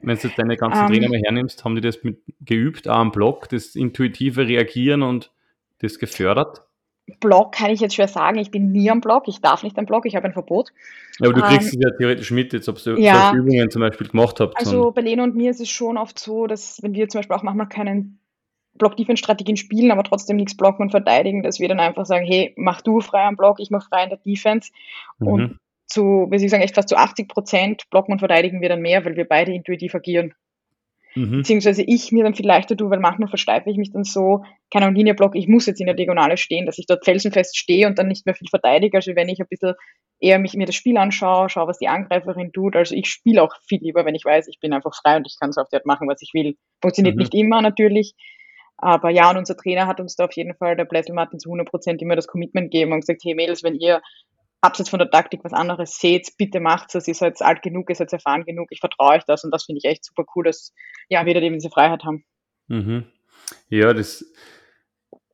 [0.01, 0.93] Wenn du deine ganzen um, ähm.
[0.93, 5.33] Trainer mal hernimmst, haben die das mit geübt, auch am Block, das intuitive Reagieren und
[5.81, 6.63] das gefördert?
[7.21, 8.39] Block kann ich jetzt schwer sagen.
[8.39, 9.29] Ich bin nie am Block.
[9.29, 10.07] Ich darf nicht am Block.
[10.07, 10.73] Ich habe ein Verbot.
[11.21, 13.81] Aber du kriegst ähm, es ja theoretisch mit, jetzt ob ihr ja, solche Übungen zum
[13.81, 14.57] Beispiel gemacht habt.
[14.59, 17.37] Also bei Leno und mir ist es schon oft so, dass wenn wir zum Beispiel
[17.37, 18.19] auch manchmal keinen
[18.79, 22.81] Block-Defense-Strategien spielen, aber trotzdem nichts blocken und verteidigen, dass wir dann einfach sagen, hey, mach
[22.83, 24.71] du frei am Block, ich mach frei in der Defense.
[25.19, 25.27] Mhm.
[25.29, 28.69] Und zu, wie soll ich sagen, echt fast zu 80 Prozent blocken und verteidigen wir
[28.69, 30.35] dann mehr, weil wir beide intuitiv agieren.
[31.15, 31.39] Mhm.
[31.39, 34.87] Beziehungsweise ich mir dann viel leichter tue, weil manchmal versteife ich mich dann so, keine
[34.87, 37.99] Ahnung, Linienblock, ich muss jetzt in der Diagonale stehen, dass ich dort felsenfest stehe und
[37.99, 39.75] dann nicht mehr viel verteidige, also wenn ich ein bisschen
[40.21, 42.77] eher mich mir das Spiel anschaue, schaue, was die Angreiferin tut.
[42.77, 45.37] Also ich spiele auch viel lieber, wenn ich weiß, ich bin einfach frei und ich
[45.39, 46.57] kann so auf die Art machen, was ich will.
[46.81, 47.21] Funktioniert mhm.
[47.21, 48.15] nicht immer natürlich,
[48.79, 51.49] aber ja, und unser Trainer hat uns da auf jeden Fall, der Blessel Martin, zu
[51.49, 54.03] 100 Prozent immer das Commitment gegeben und gesagt, hey Mädels, wenn ihr
[54.61, 57.95] abseits von der Taktik was anderes seht, bitte macht es, ihr seid alt genug, ihr
[57.95, 60.73] seid erfahren genug, ich vertraue euch das und das finde ich echt super cool, dass
[61.09, 62.25] ja, wir da eben diese Freiheit haben.
[62.69, 63.05] Mhm.
[63.69, 64.25] Ja, das,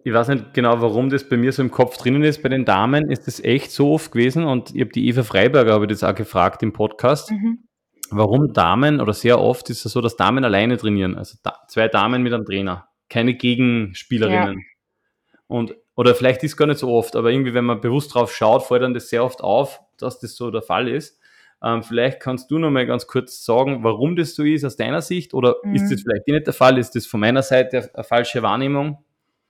[0.04, 2.42] ich weiß nicht genau, warum das bei mir so im Kopf drinnen ist.
[2.42, 5.72] Bei den Damen ist das echt so oft gewesen und ich habe die Eva Freiberger,
[5.72, 7.30] habe ich das auch gefragt im Podcast.
[7.30, 7.64] Mhm.
[8.10, 11.88] Warum Damen oder sehr oft ist es so, dass Damen alleine trainieren, also da, zwei
[11.88, 14.58] Damen mit einem Trainer, keine Gegenspielerinnen.
[14.58, 14.64] Ja.
[15.46, 18.34] Und oder vielleicht ist es gar nicht so oft, aber irgendwie, wenn man bewusst drauf
[18.34, 21.20] schaut, fällt dann das sehr oft auf, dass das so der Fall ist.
[21.62, 25.02] Ähm, vielleicht kannst du noch mal ganz kurz sagen, warum das so ist aus deiner
[25.02, 25.74] Sicht oder mhm.
[25.74, 26.78] ist das vielleicht nicht der Fall?
[26.78, 29.04] Ist das von meiner Seite eine falsche Wahrnehmung?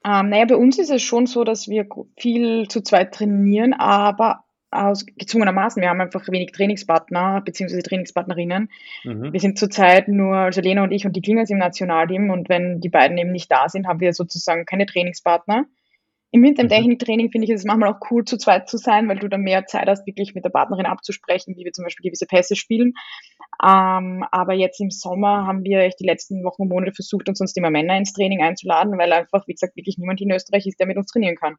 [0.05, 4.42] Ähm, naja, bei uns ist es schon so, dass wir viel zu zweit trainieren, aber
[4.73, 5.81] aus gezwungenermaßen.
[5.81, 7.81] Wir haben einfach wenig Trainingspartner bzw.
[7.81, 8.69] Trainingspartnerinnen.
[9.03, 9.33] Mhm.
[9.33, 12.79] Wir sind zurzeit nur, also Lena und ich und die Klingels im Nationalteam und wenn
[12.81, 15.65] die beiden eben nicht da sind, haben wir sozusagen keine Trainingspartner.
[16.33, 16.71] Im Winter im mhm.
[16.71, 19.67] Techniktraining finde ich es manchmal auch cool, zu zweit zu sein, weil du dann mehr
[19.67, 22.93] Zeit hast, wirklich mit der Partnerin abzusprechen, wie wir zum Beispiel gewisse Pässe spielen.
[23.63, 27.37] Ähm, aber jetzt im Sommer haben wir echt die letzten Wochen und Monate versucht, uns
[27.37, 30.79] sonst immer Männer ins Training einzuladen, weil einfach, wie gesagt, wirklich niemand in Österreich ist,
[30.79, 31.57] der mit uns trainieren kann.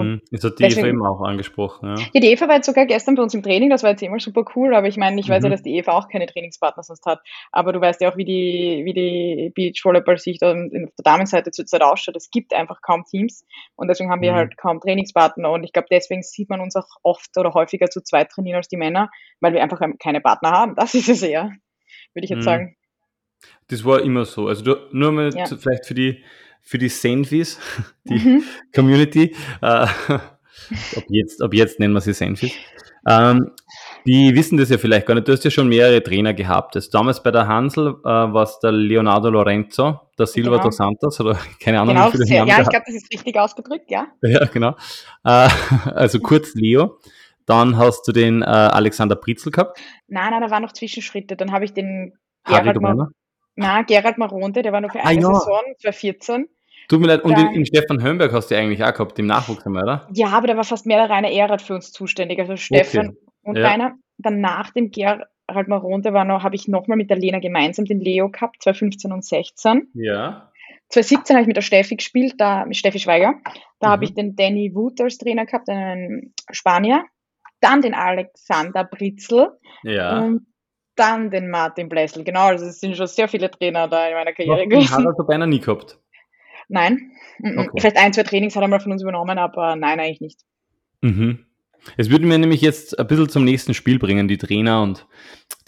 [0.00, 1.96] Und das hat die deswegen, Eva eben auch angesprochen.
[1.96, 2.04] Ja.
[2.12, 4.18] ja, die Eva war jetzt sogar gestern bei uns im Training, das war jetzt immer
[4.18, 5.46] super cool, aber ich meine, ich weiß mhm.
[5.46, 7.20] ja, dass die Eva auch keine Trainingspartner sonst hat,
[7.52, 12.16] aber du weißt ja auch, wie die, wie die Beachvolleyball-Sicht auf der Damenseite zurzeit ausschaut.
[12.16, 14.36] Es gibt einfach kaum Teams und deswegen haben wir mhm.
[14.36, 18.02] halt kaum Trainingspartner und ich glaube, deswegen sieht man uns auch oft oder häufiger zu
[18.02, 20.74] zweit trainieren als die Männer, weil wir einfach keine Partner haben.
[20.76, 21.52] Das ist es eher,
[22.14, 22.42] würde ich jetzt mhm.
[22.42, 22.76] sagen.
[23.68, 24.48] Das war immer so.
[24.48, 25.46] Also du, nur mal ja.
[25.46, 26.22] vielleicht für die
[26.64, 27.58] für die Senfis,
[28.04, 28.42] die mhm.
[28.74, 29.34] Community.
[29.60, 32.52] Äh, ab, jetzt, ab jetzt nennen wir sie Senfis.
[33.06, 33.50] Ähm,
[34.06, 35.28] die wissen das ja vielleicht gar nicht.
[35.28, 36.76] Du hast ja schon mehrere Trainer gehabt.
[36.76, 40.62] Also damals bei der Hansel äh, war es der Leonardo Lorenzo, der Silva genau.
[40.64, 41.94] dos Santos oder keine Ahnung.
[41.94, 44.06] Genau, wie sehr, ja, ich glaube, das ist richtig ausgedrückt, ja.
[44.22, 44.76] Ja, genau.
[45.24, 45.48] Äh,
[45.94, 46.98] also kurz Leo.
[47.46, 49.78] Dann hast du den äh, Alexander Pritzel gehabt.
[50.08, 51.36] Nein, nein, da waren noch Zwischenschritte.
[51.36, 52.14] Dann habe ich den
[52.46, 53.10] Gerhard, Mar
[53.56, 55.34] na, Gerhard Maronde, der war nur für ah, eine ja.
[55.34, 56.48] Saison, 2014.
[56.88, 59.66] Tut mir leid, und den, den Stefan Hömberg hast du eigentlich auch gehabt, im Nachwuchs,
[59.66, 60.06] oder?
[60.12, 62.38] Ja, aber der war fast mehr der reine Erhard für uns zuständig.
[62.38, 63.18] Also Stefan okay.
[63.42, 63.68] und ja.
[63.68, 63.94] Rainer.
[64.18, 65.28] Dann nach dem Gerhard
[65.66, 69.24] Maronde war noch, habe ich nochmal mit der Lena gemeinsam den Leo gehabt, 2015 und
[69.24, 69.88] 16.
[69.94, 70.50] Ja.
[70.90, 73.34] 2017 habe ich mit der Steffi gespielt, da mit Steffi Schweiger.
[73.80, 73.92] Da mhm.
[73.92, 77.04] habe ich den Danny Wood als Trainer gehabt, einen Spanier.
[77.60, 79.58] Dann den Alexander Britzel.
[79.82, 80.20] Ja.
[80.20, 80.46] Und
[80.96, 82.24] dann den Martin Blessel.
[82.24, 84.94] Genau, also es sind schon sehr viele Trainer da in meiner Karriere gewesen.
[84.94, 85.98] Hat er so beinahe nie gehabt?
[86.68, 87.10] Nein.
[87.42, 87.68] Okay.
[87.78, 90.40] Vielleicht ein, zwei Trainings hat er mal von uns übernommen, aber nein, eigentlich nicht.
[91.02, 91.46] Mhm.
[91.96, 95.06] Es würde mir nämlich jetzt ein bisschen zum nächsten Spiel bringen, die Trainer und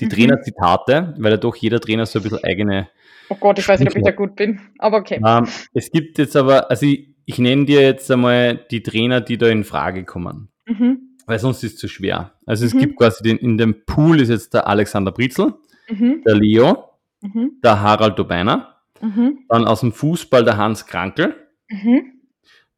[0.00, 0.10] die mhm.
[0.10, 2.88] Trainerzitate, weil ja doch jeder Trainer so ein bisschen eigene.
[3.28, 5.20] Oh Gott, ich weiß nicht, ob ich da gut bin, aber okay.
[5.26, 9.36] Ähm, es gibt jetzt aber, also ich, ich nenne dir jetzt einmal die Trainer, die
[9.36, 10.48] da in Frage kommen.
[10.66, 11.05] Mhm.
[11.26, 12.32] Weil sonst ist es zu schwer.
[12.46, 12.78] Also es mhm.
[12.78, 15.54] gibt quasi den, in dem Pool ist jetzt der Alexander Britzel,
[15.88, 16.22] mhm.
[16.24, 17.60] der Leo, mhm.
[17.62, 19.44] der Harald Dobeiner, Mhm.
[19.48, 21.34] Dann aus dem Fußball der Hans Krankel,
[21.68, 22.12] mhm.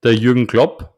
[0.02, 0.94] der Jürgen Klopp.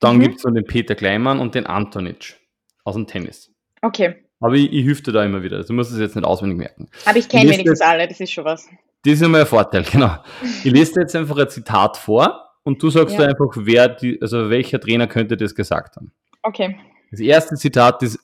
[0.00, 0.20] Dann mhm.
[0.22, 2.36] gibt es noch den Peter Kleimann und den Antonic
[2.84, 3.52] aus dem Tennis.
[3.82, 4.24] Okay.
[4.40, 5.58] Aber ich, ich hüfte da immer wieder.
[5.58, 6.88] Also du musst es jetzt nicht auswendig merken.
[7.04, 8.66] Aber ich kenne wenigstens alle, das ist schon was.
[9.04, 10.16] Das ist immer ein Vorteil, genau.
[10.64, 13.26] Ich lese dir jetzt einfach ein Zitat vor und du sagst ja.
[13.26, 16.12] einfach, wer die, also welcher Trainer könnte das gesagt haben.
[16.42, 16.78] Okay.
[17.10, 18.18] Das erste Zitat ist,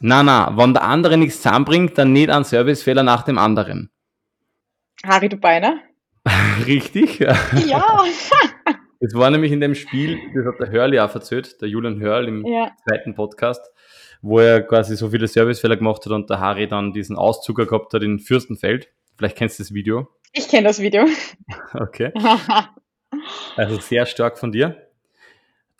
[0.00, 3.90] na na, wenn der andere nichts zusammenbringt, dann nicht ein Servicefehler nach dem anderen.
[5.04, 5.80] Harry Dubeiner.
[6.66, 7.18] Richtig.
[7.18, 7.34] Ja.
[9.00, 12.28] Es war nämlich in dem Spiel, das hat der Hörl ja verzählt, der Julian Hörl
[12.28, 12.70] im ja.
[12.86, 13.60] zweiten Podcast,
[14.20, 17.92] wo er quasi so viele Servicefehler gemacht hat und der Harry dann diesen Auszucker gehabt
[17.94, 18.88] hat in Fürstenfeld.
[19.16, 20.08] Vielleicht kennst du das Video.
[20.32, 21.06] Ich kenne das Video.
[21.74, 22.12] Okay.
[23.56, 24.91] Also sehr stark von dir.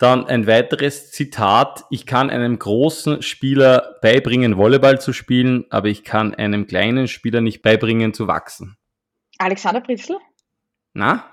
[0.03, 1.85] Dann ein weiteres Zitat.
[1.89, 7.39] Ich kann einem großen Spieler beibringen, Volleyball zu spielen, aber ich kann einem kleinen Spieler
[7.39, 8.75] nicht beibringen, zu wachsen.
[9.37, 10.17] Alexander Pritzel?
[10.93, 11.23] Na?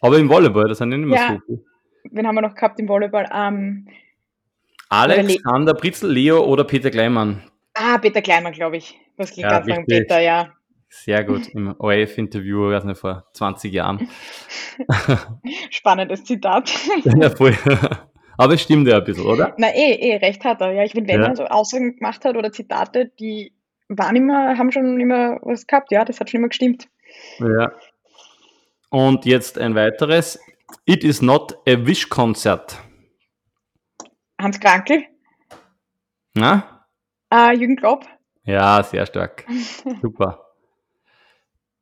[0.00, 1.38] Aber im Volleyball, das sind nicht immer ja.
[1.46, 1.62] so
[2.04, 3.28] wen haben wir noch gehabt im Volleyball?
[3.30, 3.88] Ähm,
[4.88, 7.42] Alexander Britzel, Leo oder Peter Kleinmann?
[7.74, 8.98] Ah, Peter Kleinmann, glaube ich.
[9.16, 10.52] Was klingt ja, ganz lang Peter, ja.
[10.96, 14.08] Sehr gut, im ORF-Interview, weiß nicht, vor 20 Jahren.
[15.70, 16.72] Spannendes Zitat.
[17.04, 17.54] ja, voll.
[18.38, 19.54] Aber es stimmt ja ein bisschen, oder?
[19.58, 20.72] Na eh, eh, recht hat er.
[20.72, 21.28] Ja, ich finde, wenn ja.
[21.28, 23.52] er so Aussagen gemacht hat oder Zitate, die
[23.88, 26.88] waren immer, haben schon immer was gehabt, ja, das hat schon immer gestimmt.
[27.40, 27.72] Ja.
[28.88, 30.38] Und jetzt ein weiteres.
[30.86, 32.78] It is not a Wish-Konzert.
[34.40, 35.04] Hans Krankel.
[36.34, 36.86] Na?
[37.32, 38.06] Uh, Jürgen Klopp.
[38.44, 39.44] Ja, sehr stark.
[40.00, 40.43] Super.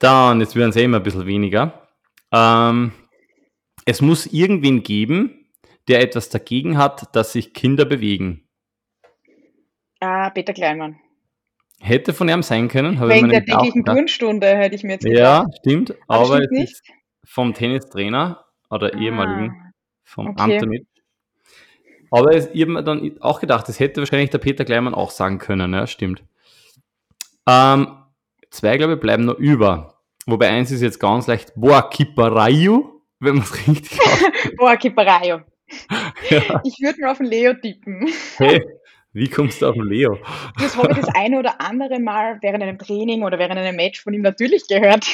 [0.03, 1.87] Dann, jetzt werden es eh immer ein bisschen weniger.
[2.33, 2.91] Ähm,
[3.85, 5.47] es muss irgendwen geben,
[5.87, 8.49] der etwas dagegen hat, dass sich Kinder bewegen.
[10.01, 10.99] Ah, Peter Kleinmann.
[11.79, 13.01] Hätte von ihm sein können.
[13.01, 15.21] Wegen der täglichen Turnstunde hätte ich mir jetzt gedacht.
[15.21, 15.95] Ja, stimmt.
[16.09, 16.83] aber, aber es ist
[17.25, 20.57] vom Tennistrainer oder ah, ehemaligen, vom okay.
[20.57, 20.87] Antonit.
[22.11, 25.11] Aber es, ich habe mir dann auch gedacht, das hätte wahrscheinlich der Peter Kleinmann auch
[25.11, 25.73] sagen können.
[25.73, 26.25] Ja, stimmt.
[27.49, 27.87] Ähm,
[28.51, 29.92] zwei, glaube ich, bleiben noch über.
[30.27, 34.57] Wobei eins ist jetzt ganz leicht Boa Kiparayu, wenn man es richtig hat.
[34.57, 35.39] Boa Kiparayu.
[36.31, 36.61] ja.
[36.65, 38.09] Ich würde mir auf den Leo tippen.
[38.37, 38.63] Hey,
[39.15, 40.19] wie kommst du auf den Leo?
[40.59, 44.03] Das habe ich das eine oder andere Mal während einem Training oder während einem Match
[44.03, 45.07] von ihm natürlich gehört.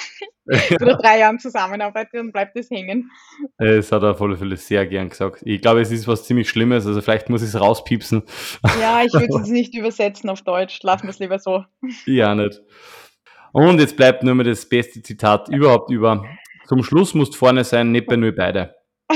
[0.81, 3.11] oder drei Jahren zusammenarbeite und bleibt das hängen.
[3.59, 5.43] Das hat er auf alle Fälle sehr gern gesagt.
[5.45, 8.23] Ich glaube, es ist was ziemlich Schlimmes, also vielleicht muss ich es rauspiepsen.
[8.81, 10.81] Ja, ich würde es nicht übersetzen auf Deutsch.
[10.83, 11.65] Lassen wir es lieber so.
[12.07, 12.61] Ja, nicht.
[13.53, 16.25] Und jetzt bleibt nur mehr das beste Zitat überhaupt über.
[16.67, 18.75] Zum Schluss musst vorne sein, nicht bei nur beide.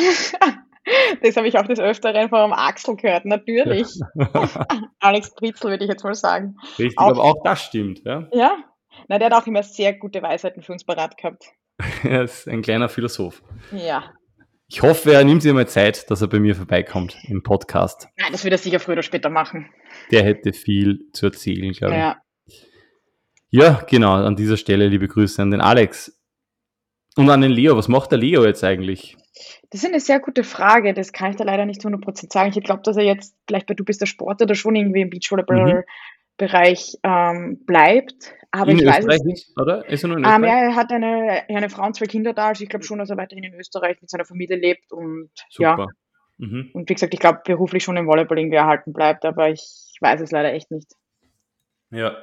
[1.23, 3.87] Das habe ich auch des Öfteren vom Axel gehört, natürlich.
[4.99, 6.57] Alex Pritzel würde ich jetzt mal sagen.
[6.79, 8.27] Richtig, auch, aber auch das stimmt, ja.
[8.33, 8.57] Ja,
[9.09, 11.45] na, der hat auch immer sehr gute Weisheiten für uns parat gehabt.
[12.03, 13.42] er ist ein kleiner Philosoph.
[13.73, 14.12] Ja.
[14.68, 18.09] Ich hoffe, er nimmt sich mal Zeit, dass er bei mir vorbeikommt im Podcast.
[18.18, 19.68] Ja, das wird er sicher früher oder später machen.
[20.11, 22.01] Der hätte viel zu erzählen, glaube ich.
[22.01, 22.21] Ja.
[23.52, 26.18] Ja, genau, an dieser Stelle liebe Grüße an den Alex.
[27.16, 27.76] Und an den Leo.
[27.76, 29.18] Was macht der Leo jetzt eigentlich?
[29.70, 30.94] Das ist eine sehr gute Frage.
[30.94, 32.50] Das kann ich da leider nicht zu 100% sagen.
[32.56, 35.10] Ich glaube, dass er jetzt vielleicht bei Du bist der Sportler oder schon irgendwie im
[35.10, 37.10] Beachvolleyball-Bereich mhm.
[37.10, 38.34] ähm, bleibt.
[38.52, 39.86] Aber in ich Österreich weiß nicht, oder?
[39.86, 40.38] Ist er nur in Österreich?
[40.38, 42.48] Ähm, ja, er hat eine, eine Frau und zwei Kinder da.
[42.48, 44.90] Also ich glaube schon, dass er weiterhin in Österreich mit seiner Familie lebt.
[44.92, 45.76] Und Super.
[45.78, 45.86] ja.
[46.38, 46.70] Mhm.
[46.72, 49.26] Und wie gesagt, ich glaube beruflich schon im Volleyball irgendwie erhalten bleibt.
[49.26, 50.90] Aber ich weiß es leider echt nicht.
[51.90, 52.16] Ja,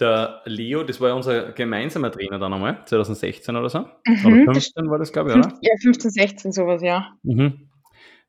[0.00, 3.80] der Leo, das war ja unser gemeinsamer Trainer dann einmal, 2016 oder so.
[4.06, 5.52] Mhm, oder 15 war das, glaube ich, oder?
[5.62, 7.12] Ja, 15, 16, sowas, ja.
[7.22, 7.70] Mhm.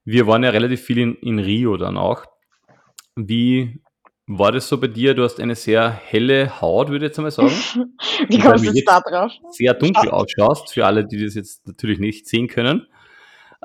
[0.06, 2.24] Wir waren ja relativ viel in, in Rio dann auch.
[3.16, 3.82] Wie
[4.28, 5.14] war das so bei dir?
[5.14, 7.50] Du hast eine sehr helle Haut, würde ich jetzt einmal sagen.
[8.30, 9.32] Wie kommst du jetzt da drauf?
[9.52, 12.88] Sehr dunkel ausschaust, für alle, die das jetzt natürlich nicht sehen können.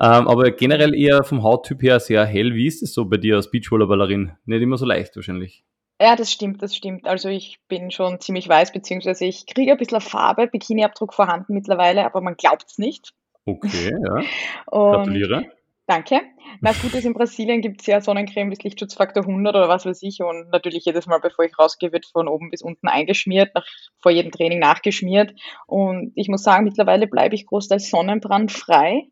[0.01, 2.55] Ähm, aber generell eher vom Hauttyp her sehr hell.
[2.55, 4.33] Wie ist es so bei dir als Beachvolleyballerin?
[4.47, 5.65] Nicht immer so leicht wahrscheinlich.
[6.03, 7.07] Ja, das stimmt, das stimmt.
[7.07, 12.05] Also ich bin schon ziemlich weiß, beziehungsweise ich kriege ein bisschen Farbe, Bikini-Abdruck vorhanden mittlerweile,
[12.05, 13.13] aber man glaubt es nicht.
[13.45, 14.25] Okay, ja.
[14.67, 15.45] Gratuliere.
[15.87, 16.23] Danke.
[16.61, 20.03] Na, Gute ist, in Brasilien gibt es ja Sonnencreme bis Lichtschutzfaktor 100 oder was weiß
[20.03, 23.67] ich und natürlich jedes Mal, bevor ich rausgehe, wird von oben bis unten eingeschmiert, nach,
[24.01, 25.33] vor jedem Training nachgeschmiert
[25.69, 29.07] und ich muss sagen, mittlerweile bleibe ich großteils sonnenbrandfrei.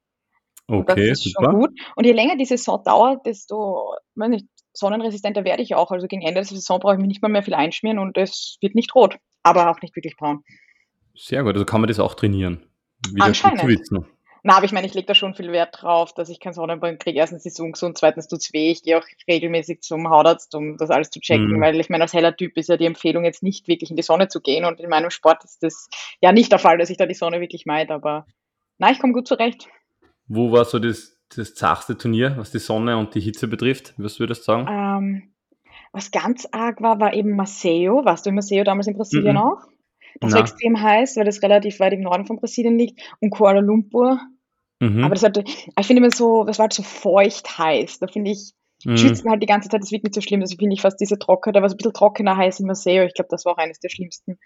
[0.67, 1.51] Okay, das ist super.
[1.51, 1.71] schon gut.
[1.95, 5.91] Und je länger die Saison dauert, desto, weiß nicht, sonnenresistenter werde ich auch.
[5.91, 8.57] Also gegen Ende der Saison brauche ich mich nicht mal mehr viel einschmieren und es
[8.61, 10.45] wird nicht rot, aber auch nicht wirklich braun.
[11.15, 12.65] Sehr gut, also kann man das auch trainieren.
[13.19, 13.91] Anscheinend.
[14.43, 16.99] Na, aber ich meine, ich lege da schon viel Wert drauf, dass ich keinen Sonnenbrand
[16.99, 17.19] kriege.
[17.19, 18.71] Erstens ist es ungesund, zweitens tut es weh.
[18.71, 21.61] Ich gehe auch regelmäßig zum Hautarzt, um das alles zu checken, mhm.
[21.61, 24.03] weil ich meine, als heller Typ ist ja die Empfehlung, jetzt nicht wirklich in die
[24.03, 24.65] Sonne zu gehen.
[24.65, 25.89] Und in meinem Sport ist das
[26.23, 27.93] ja nicht der Fall, dass ich da die Sonne wirklich meide.
[27.93, 28.27] Aber
[28.79, 29.69] na, ich komme gut zurecht.
[30.27, 33.95] Wo war so das das zachste Turnier, was die Sonne und die Hitze betrifft?
[33.97, 34.67] Was würdest du sagen?
[34.69, 35.33] Ähm,
[35.93, 38.05] was ganz arg war, war eben Maceo.
[38.05, 39.43] Warst du in Maceo damals in Brasilien mhm.
[39.43, 39.63] auch?
[40.21, 40.37] Das Na.
[40.37, 43.01] war extrem heiß, weil das relativ weit im Norden von Brasilien liegt.
[43.21, 44.21] Und Kuala Lumpur.
[44.81, 45.05] Mhm.
[45.05, 47.99] Aber das hatte, ich finde immer so, das war halt so feucht heiß.
[47.99, 48.53] Da finde ich,
[48.85, 48.97] mhm.
[48.97, 50.41] schwitzen halt die ganze Zeit, das wird nicht so schlimm.
[50.41, 53.05] Also finde ich fast diese Trocken, da war es ein bisschen trockener heiß in Maceo.
[53.05, 54.39] Ich glaube, das war auch eines der schlimmsten.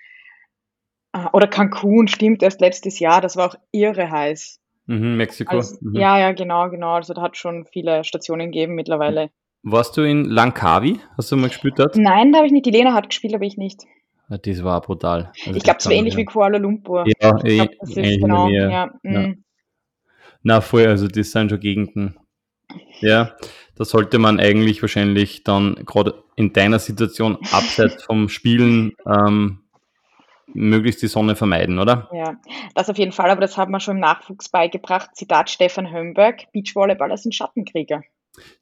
[1.12, 4.60] Ah, oder Cancun, stimmt, erst letztes Jahr, das war auch irre heiß.
[4.86, 5.56] Mhm, Mexiko.
[5.56, 5.96] Also, mhm.
[5.96, 6.94] Ja, ja, genau, genau.
[6.94, 9.30] Also da hat schon viele Stationen gegeben mittlerweile.
[9.62, 11.00] Warst du in Langkawi?
[11.16, 11.96] Hast du mal gespielt dort?
[11.96, 12.66] Nein, da habe ich nicht.
[12.66, 13.82] Die Lena hat gespielt, aber ich nicht.
[14.28, 15.32] Ja, das war brutal.
[15.46, 16.20] Also ich glaube, es war ähnlich ja.
[16.20, 17.04] wie Kuala Lumpur.
[17.20, 18.48] Ja, ich glaub, das ist genau.
[18.48, 18.92] Ja, ja.
[19.02, 19.44] Mhm.
[20.42, 22.16] Na, voll, also das sind schon Gegenden.
[23.00, 23.34] Ja,
[23.76, 29.63] da sollte man eigentlich wahrscheinlich dann gerade in deiner Situation abseits vom Spielen ähm,
[30.54, 32.08] möglichst die Sonne vermeiden, oder?
[32.12, 32.36] Ja,
[32.74, 35.10] das auf jeden Fall, aber das haben wir schon im Nachwuchs beigebracht.
[35.14, 38.02] Zitat Stefan Hömberg, Beachvolleyballer sind Schattenkrieger.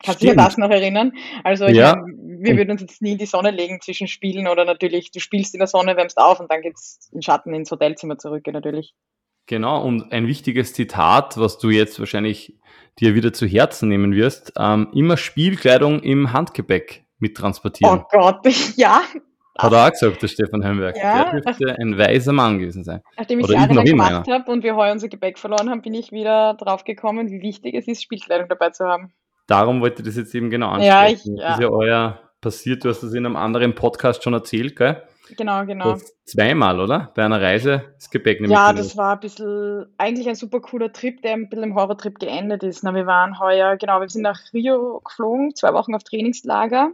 [0.02, 1.12] Kannst du dir das noch erinnern?
[1.44, 1.96] Also Ja.
[1.96, 2.06] meine,
[2.40, 5.54] wir würden uns jetzt nie in die Sonne legen zwischen Spielen oder natürlich, du spielst
[5.54, 8.94] in der Sonne, wärmst auf und dann geht's in Schatten ins Hotelzimmer zurück, natürlich.
[9.46, 12.58] Genau, und ein wichtiges Zitat, was du jetzt wahrscheinlich
[13.00, 18.00] dir wieder zu Herzen nehmen wirst, ähm, immer Spielkleidung im Handgepäck mittransportieren.
[18.00, 18.40] Oh Gott,
[18.76, 19.02] ja.
[19.58, 20.96] Hat er auch gesagt, der Stefan Heimberg.
[20.96, 23.02] Ja, der dürfte ein weiser Mann gewesen sein.
[23.18, 25.94] Nachdem ich Oder ich noch gemacht habe und wir heuer unser Gepäck verloren haben, bin
[25.94, 29.12] ich wieder drauf gekommen, wie wichtig es ist, Spielkleidung dabei zu haben.
[29.46, 30.88] Darum wollte ich das jetzt eben genau ansprechen.
[30.88, 31.54] Ja, ich- Das ja.
[31.54, 35.02] ist ja euer passiert, du hast das in einem anderen Podcast schon erzählt, gell?
[35.36, 35.92] Genau, genau.
[35.92, 37.12] Das zweimal, oder?
[37.14, 40.92] Bei einer Reise das Gepäck nämlich Ja, das war ein bisschen, eigentlich ein super cooler
[40.92, 42.82] Trip, der ein bisschen im Horrortrip geendet ist.
[42.82, 46.90] Na, wir waren heuer, genau, wir sind nach Rio geflogen, zwei Wochen auf Trainingslager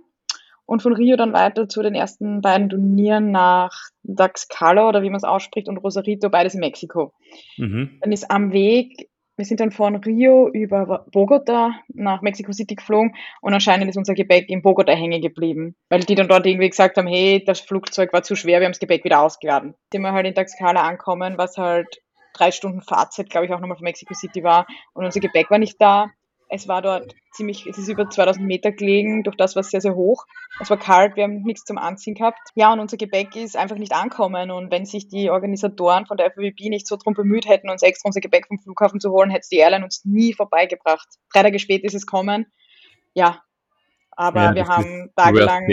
[0.69, 5.17] und von Rio dann weiter zu den ersten beiden Turnieren nach Daxcala oder wie man
[5.17, 7.15] es ausspricht und Rosarito, beides in Mexiko.
[7.57, 7.99] Mhm.
[8.03, 13.15] Dann ist am Weg, wir sind dann von Rio über Bogota nach Mexico City geflogen
[13.41, 16.99] und anscheinend ist unser Gepäck in Bogota hängen geblieben, weil die dann dort irgendwie gesagt
[16.99, 19.75] haben, hey, das Flugzeug war zu schwer, wir haben das Gepäck wieder ausgeladen.
[19.91, 22.03] Sind wir halt in Tlaxcala ankommen, was halt
[22.35, 25.59] drei Stunden Fahrzeit, glaube ich, auch nochmal von Mexico City war und unser Gepäck war
[25.59, 26.11] nicht da.
[26.49, 29.81] Es war dort ziemlich, es ist über 2000 Meter gelegen, durch das war es sehr,
[29.81, 30.25] sehr hoch.
[30.61, 32.41] Es war kalt, wir haben nichts zum Anziehen gehabt.
[32.55, 34.51] Ja, und unser Gepäck ist einfach nicht ankommen.
[34.51, 38.09] Und wenn sich die Organisatoren von der FWB nicht so drum bemüht hätten, uns extra
[38.09, 41.07] unser Gepäck vom Flughafen zu holen, hätte es die Airline uns nie vorbeigebracht.
[41.33, 42.47] Drei Tage später ist es kommen.
[43.15, 43.43] Ja,
[44.19, 45.69] aber Ja, wir haben tagelang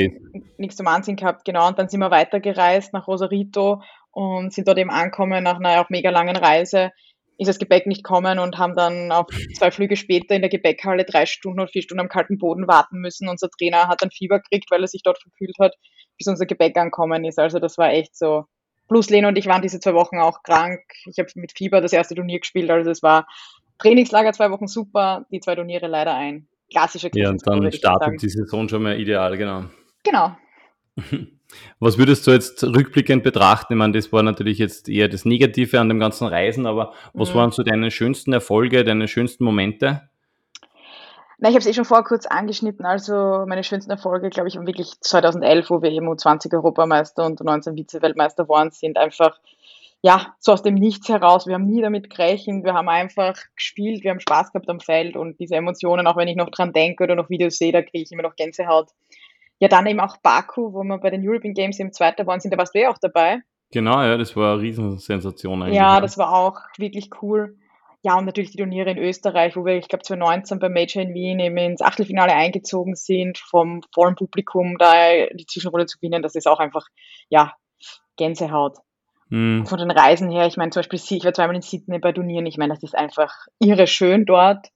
[0.58, 1.46] nichts zum Anziehen gehabt.
[1.46, 5.82] Genau, und dann sind wir weitergereist nach Rosarito und sind dort eben angekommen nach einer
[5.82, 6.92] auch mega langen Reise
[7.38, 9.28] ist das Gepäck nicht kommen und haben dann auf
[9.58, 13.00] zwei Flüge später in der Gepäckhalle drei Stunden und vier Stunden am kalten Boden warten
[13.00, 13.28] müssen.
[13.28, 15.76] Unser Trainer hat dann Fieber gekriegt, weil er sich dort verkühlt hat,
[16.18, 17.40] bis unser Gepäck ankommen ist.
[17.40, 18.46] Also das war echt so.
[18.88, 20.82] Plus Lena und ich waren diese zwei Wochen auch krank.
[21.08, 22.70] Ich habe mit Fieber das erste Turnier gespielt.
[22.70, 23.28] Also es war
[23.80, 26.48] Trainingslager zwei Wochen super, die zwei Turniere leider ein.
[26.70, 29.66] Klassische Ja, und dann startet die Saison schon mal ideal, genau.
[30.04, 30.36] Genau.
[31.80, 33.74] Was würdest du jetzt rückblickend betrachten?
[33.74, 37.32] Ich meine, das war natürlich jetzt eher das Negative an dem ganzen Reisen, aber was
[37.34, 37.36] Mhm.
[37.36, 40.10] waren so deine schönsten Erfolge, deine schönsten Momente?
[41.38, 42.86] Na, ich habe es eh schon vorher kurz angeschnitten.
[42.86, 47.42] Also meine schönsten Erfolge, glaube ich, waren wirklich 2011, wo wir eben U20 Europameister und
[47.42, 48.98] 19 Vize-Weltmeister geworden sind.
[48.98, 49.38] Einfach,
[50.02, 51.46] ja, so aus dem Nichts heraus.
[51.46, 52.64] Wir haben nie damit gerechnet.
[52.64, 56.30] Wir haben einfach gespielt, wir haben Spaß gehabt am Feld und diese Emotionen, auch wenn
[56.30, 58.88] ich noch dran denke oder noch Videos sehe, da kriege ich immer noch Gänsehaut.
[59.60, 62.54] Ja, dann eben auch Baku, wo wir bei den European Games im Zweiter waren sind,
[62.54, 63.40] da warst du ja auch dabei.
[63.72, 65.78] Genau, ja, das war eine Riesensensation eigentlich.
[65.78, 67.58] Ja, das war auch wirklich cool.
[68.04, 71.16] Ja, und natürlich die Turniere in Österreich, wo wir, ich glaube, 2019 beim Major in
[71.16, 74.94] Wien eben ins Achtelfinale eingezogen sind, vom vollen Publikum da
[75.34, 76.86] die Zwischenrunde zu gewinnen, das ist auch einfach,
[77.30, 77.54] ja,
[78.16, 78.78] Gänsehaut.
[79.32, 82.12] Hm, Von den Reisen her, ich meine zum Beispiel, ich war zweimal in Sydney bei
[82.12, 84.68] Turnieren, ich meine, das ist einfach irre schön dort.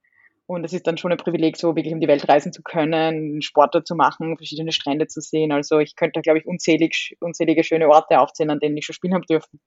[0.49, 3.39] Und es ist dann schon ein Privileg, so wirklich um die Welt reisen zu können,
[3.43, 5.51] Sport zu machen, verschiedene Strände zu sehen.
[5.51, 8.95] Also ich könnte da, glaube ich, unzählig, unzählige schöne Orte aufzählen, an denen ich schon
[8.95, 9.59] spielen habe dürfen.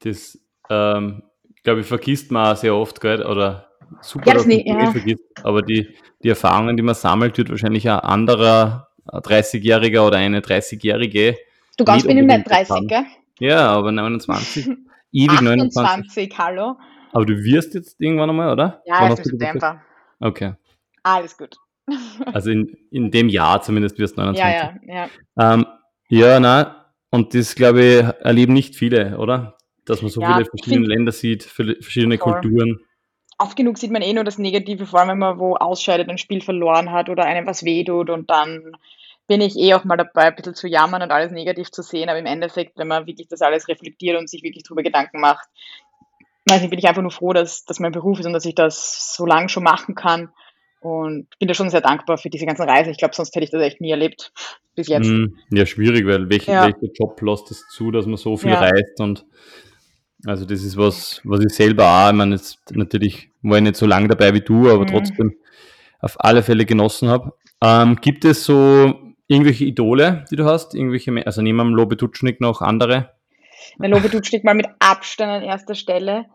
[0.00, 0.36] das,
[0.70, 1.22] ähm,
[1.62, 3.24] glaube ich, vergisst man sehr oft, gell?
[3.24, 3.68] oder
[4.00, 4.90] super, Ja, das dass nicht, ja.
[4.90, 5.94] vergisst, aber die,
[6.24, 11.36] die Erfahrungen, die man sammelt, wird wahrscheinlich ein anderer 30-Jähriger oder eine 30-Jährige,
[11.76, 13.04] Du ganz Nicht bin ich nicht unbedingt 30, gell?
[13.38, 14.66] ja, aber 29,
[15.12, 16.74] ewig 29, 28, hallo.
[17.12, 18.82] aber du wirst jetzt irgendwann einmal, oder?
[18.84, 19.24] Ja, Wann im?
[19.24, 19.80] September.
[20.20, 20.54] Okay,
[21.02, 21.56] Alles gut.
[22.32, 24.42] also in, in dem Jahr zumindest wirst du 29.
[24.42, 25.54] Ja, ja, ja.
[25.54, 25.66] Ähm,
[26.08, 29.56] ja, na, und das, glaube ich, erleben nicht viele, oder?
[29.86, 32.32] Dass man so Ja, viele verschiedene find- Länder sieht, verschiedene Voll.
[32.34, 32.80] Kulturen.
[33.38, 36.18] Oft genug sieht man eh nur das Negative, vor allem wenn man wo ausscheidet, ein
[36.18, 38.76] Spiel verloren hat oder einem was wehtut und dann
[39.28, 42.08] bin ich eh auch mal dabei, ein bisschen zu jammern und alles negativ zu sehen,
[42.08, 45.46] aber im Endeffekt, wenn man wirklich das alles reflektiert und sich wirklich drüber Gedanken macht,
[46.48, 48.54] weiß nicht, bin ich einfach nur froh, dass das mein Beruf ist und dass ich
[48.54, 50.30] das so lange schon machen kann
[50.80, 52.90] und bin da schon sehr dankbar für diese ganzen Reisen.
[52.90, 54.32] Ich glaube, sonst hätte ich das echt nie erlebt
[54.74, 55.08] bis jetzt.
[55.08, 56.62] Hm, ja, schwierig, weil welch, Ja.
[56.62, 58.58] welcher Job lässt es zu, dass man so viel Ja.
[58.60, 59.24] reist und
[60.26, 63.76] also das ist was, was ich selber auch, ich meine, jetzt natürlich war ich nicht
[63.76, 64.86] so lange dabei wie du, aber Mhm.
[64.86, 65.36] trotzdem
[66.00, 67.32] auf alle Fälle genossen habe.
[67.62, 68.94] Ähm, gibt es so
[69.26, 70.74] irgendwelche Idole, die du hast?
[70.74, 73.10] Irgendwelche, also neben dem Lobe Dutschnik noch andere?
[73.78, 76.26] Der Lobe steht mal mit Abstand an erster Stelle.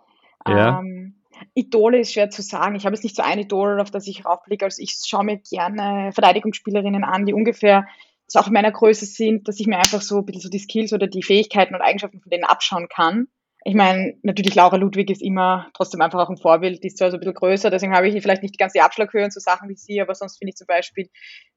[0.48, 0.80] Ja.
[0.80, 1.16] Ähm,
[1.54, 2.76] Idole ist schwer zu sagen.
[2.76, 4.66] Ich habe jetzt nicht so ein Idol, auf das ich raufblicke.
[4.66, 7.86] Also ich schaue mir gerne Verteidigungsspielerinnen an, die ungefähr
[8.28, 10.60] so auch in meiner Größe sind, dass ich mir einfach so ein bisschen so die
[10.60, 13.28] Skills oder die Fähigkeiten und Eigenschaften von denen abschauen kann.
[13.66, 17.12] Ich meine, natürlich Laura Ludwig ist immer trotzdem einfach auch ein Vorbild, die ist zwar
[17.12, 19.70] so ein bisschen größer, deswegen habe ich vielleicht nicht die ganze Abschlaghöhe und so Sachen
[19.70, 21.10] wie sie, aber sonst finde ich zum Beispiel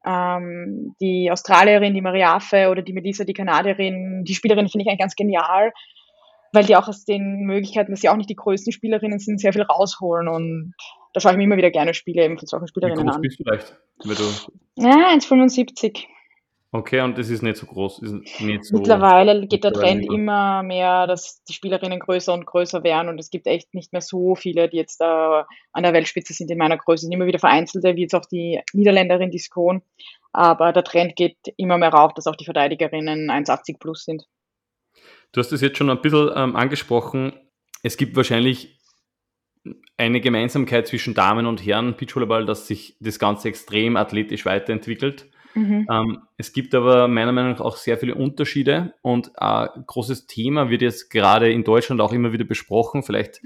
[0.06, 5.00] ähm, die Australierin, die Mariafe oder die Melissa, die Kanadierin, die Spielerin finde ich eigentlich
[5.00, 5.72] ganz genial.
[6.52, 9.52] Weil die auch aus den Möglichkeiten, dass sie auch nicht die größten Spielerinnen sind, sehr
[9.52, 10.74] viel rausholen und
[11.12, 13.22] da schaue ich mir immer wieder gerne Spiele eben von solchen Spielerinnen Wie groß an.
[13.22, 13.76] Bist du leicht,
[14.76, 16.04] ja, 1,75.
[16.72, 18.02] Okay, und das ist nicht so groß.
[18.02, 23.08] Nicht so Mittlerweile geht der Trend immer mehr, dass die Spielerinnen größer und größer werden
[23.08, 26.50] und es gibt echt nicht mehr so viele, die jetzt da an der Weltspitze sind
[26.50, 26.96] in meiner Größe.
[26.96, 29.80] Es sind immer wieder vereinzelte, wie jetzt auch die Niederländerin, die Skon.
[30.32, 34.26] Aber der Trend geht immer mehr rauf, dass auch die Verteidigerinnen 1,80 plus sind.
[35.36, 37.34] Du hast es jetzt schon ein bisschen ähm, angesprochen.
[37.82, 38.80] Es gibt wahrscheinlich
[39.98, 45.26] eine Gemeinsamkeit zwischen Damen und Herren Beachvolleyball, dass sich das Ganze extrem athletisch weiterentwickelt.
[45.54, 45.86] Mhm.
[45.90, 50.70] Ähm, es gibt aber meiner Meinung nach auch sehr viele Unterschiede und ein großes Thema
[50.70, 53.02] wird jetzt gerade in Deutschland auch immer wieder besprochen.
[53.02, 53.42] Vielleicht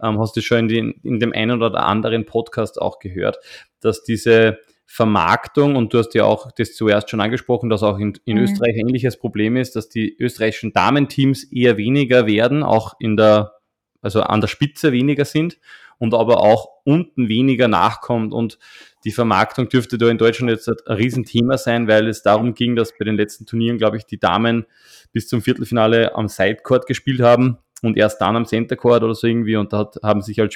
[0.00, 3.38] ähm, hast du schon in, den, in dem einen oder anderen Podcast auch gehört,
[3.80, 4.58] dass diese
[4.94, 8.42] Vermarktung, und du hast ja auch das zuerst schon angesprochen, dass auch in, in mhm.
[8.42, 13.54] Österreich ein ähnliches Problem ist, dass die österreichischen Damenteams eher weniger werden, auch in der,
[14.02, 15.58] also an der Spitze weniger sind
[15.96, 18.34] und aber auch unten weniger nachkommt.
[18.34, 18.58] Und
[19.06, 22.92] die Vermarktung dürfte da in Deutschland jetzt ein Riesenthema sein, weil es darum ging, dass
[22.98, 24.66] bei den letzten Turnieren, glaube ich, die Damen
[25.12, 29.56] bis zum Viertelfinale am Sidecourt gespielt haben und erst dann am Centercourt oder so irgendwie.
[29.56, 30.52] Und da hat, haben sich als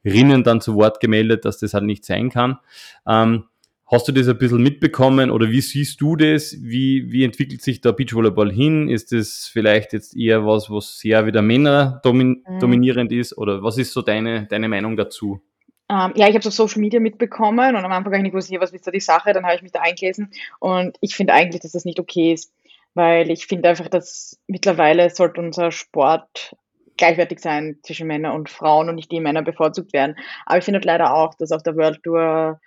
[0.00, 2.58] Spielerinnen dann zu Wort gemeldet, dass das halt nicht sein kann.
[3.06, 3.44] Ähm,
[3.90, 6.54] Hast du das ein bisschen mitbekommen oder wie siehst du das?
[6.60, 8.88] Wie, wie entwickelt sich der Beachvolleyball hin?
[8.88, 12.60] Ist das vielleicht jetzt eher was, was sehr wieder Männer domin mhm.
[12.60, 13.36] dominierend ist?
[13.36, 15.40] Oder was ist so deine, deine Meinung dazu?
[15.88, 18.30] Ähm, ja, ich habe es auf Social Media mitbekommen und am Anfang habe ich nicht
[18.30, 20.30] gewusst, was ist da die Sache, dann habe ich mich da eingelesen
[20.60, 22.52] und ich finde eigentlich, dass das nicht okay ist,
[22.94, 26.54] weil ich finde einfach, dass mittlerweile sollte unser Sport
[27.00, 30.14] gleichwertig sein zwischen Männern und Frauen und nicht die Männer bevorzugt werden.
[30.46, 32.60] Aber ich finde leider auch, dass auf der World Tour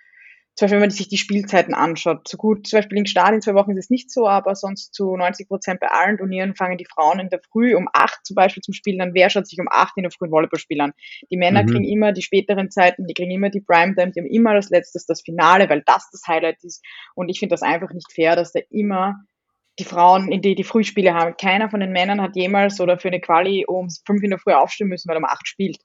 [0.56, 3.42] zum Beispiel, wenn man sich die Spielzeiten anschaut, so gut, zum Beispiel in Start in
[3.42, 6.78] zwei Wochen ist es nicht so, aber sonst zu 90 Prozent bei allen Turnieren fangen
[6.78, 9.14] die Frauen in der Früh um acht zum Beispiel zum Spielen an.
[9.14, 10.92] Wer schaut sich um acht in der Früh Volleyballspiel an?
[11.28, 11.66] Die Männer mhm.
[11.66, 15.00] kriegen immer die späteren Zeiten, die kriegen immer die Primetime, die haben immer das Letzte,
[15.08, 16.84] das Finale, weil das das Highlight ist.
[17.16, 19.16] Und ich finde das einfach nicht fair, dass da immer
[19.78, 21.36] die Frauen, in die die Frühspiele haben.
[21.36, 24.52] Keiner von den Männern hat jemals oder für eine Quali um fünf in der Früh
[24.52, 25.78] aufstehen müssen, weil er um acht spielt.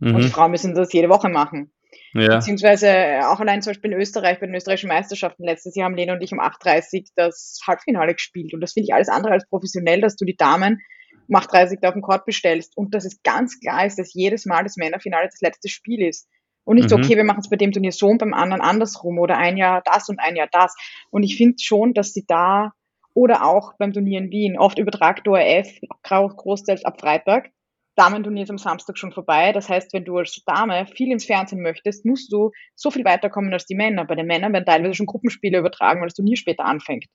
[0.00, 0.14] Mhm.
[0.14, 1.72] Und die Frauen müssen das jede Woche machen.
[2.14, 2.36] Ja.
[2.36, 5.96] Beziehungsweise äh, auch allein zum Beispiel in Österreich, bei den österreichischen Meisterschaften letztes Jahr haben
[5.96, 8.54] Lena und ich um 8.30 das Halbfinale gespielt.
[8.54, 10.80] Und das finde ich alles andere als professionell, dass du die Damen
[11.28, 14.46] um 8.30 da auf den Court bestellst und dass es ganz klar ist, dass jedes
[14.46, 16.28] Mal das Männerfinale das letzte Spiel ist.
[16.64, 17.04] Und nicht so, mhm.
[17.04, 19.82] okay, wir machen es bei dem Turnier so und beim anderen andersrum oder ein Jahr
[19.84, 20.74] das und ein Jahr das.
[21.10, 22.72] Und ich finde schon, dass sie da
[23.18, 25.68] oder auch beim Turnier in Wien, oft übertragt ORF,
[26.04, 27.50] großteils ab Freitag,
[27.96, 29.50] Damenturnier ist am Samstag schon vorbei.
[29.50, 33.52] Das heißt, wenn du als Dame viel ins Fernsehen möchtest, musst du so viel weiterkommen
[33.52, 34.04] als die Männer.
[34.04, 37.06] Bei den Männern werden teilweise schon Gruppenspiele übertragen, weil das Turnier später anfängt.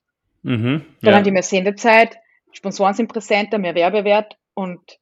[0.42, 1.16] Mhm, Dann ja.
[1.16, 2.18] haben die mehr Sendezeit,
[2.52, 4.98] Sponsoren sind präsenter, mehr Werbewert und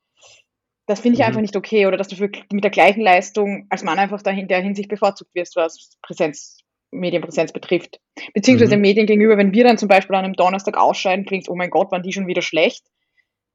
[0.87, 1.27] das finde ich mhm.
[1.27, 1.87] einfach nicht okay.
[1.87, 5.35] Oder dass du mit der gleichen Leistung als Mann einfach da in der Hinsicht bevorzugt
[5.35, 6.62] wirst, was Präsenz,
[6.93, 8.01] Medienpräsenz betrifft.
[8.35, 8.83] Beziehungsweise mhm.
[8.83, 11.91] Medien gegenüber, wenn wir dann zum Beispiel an einem Donnerstag ausscheiden, klingt oh mein Gott,
[11.91, 12.85] waren die schon wieder schlecht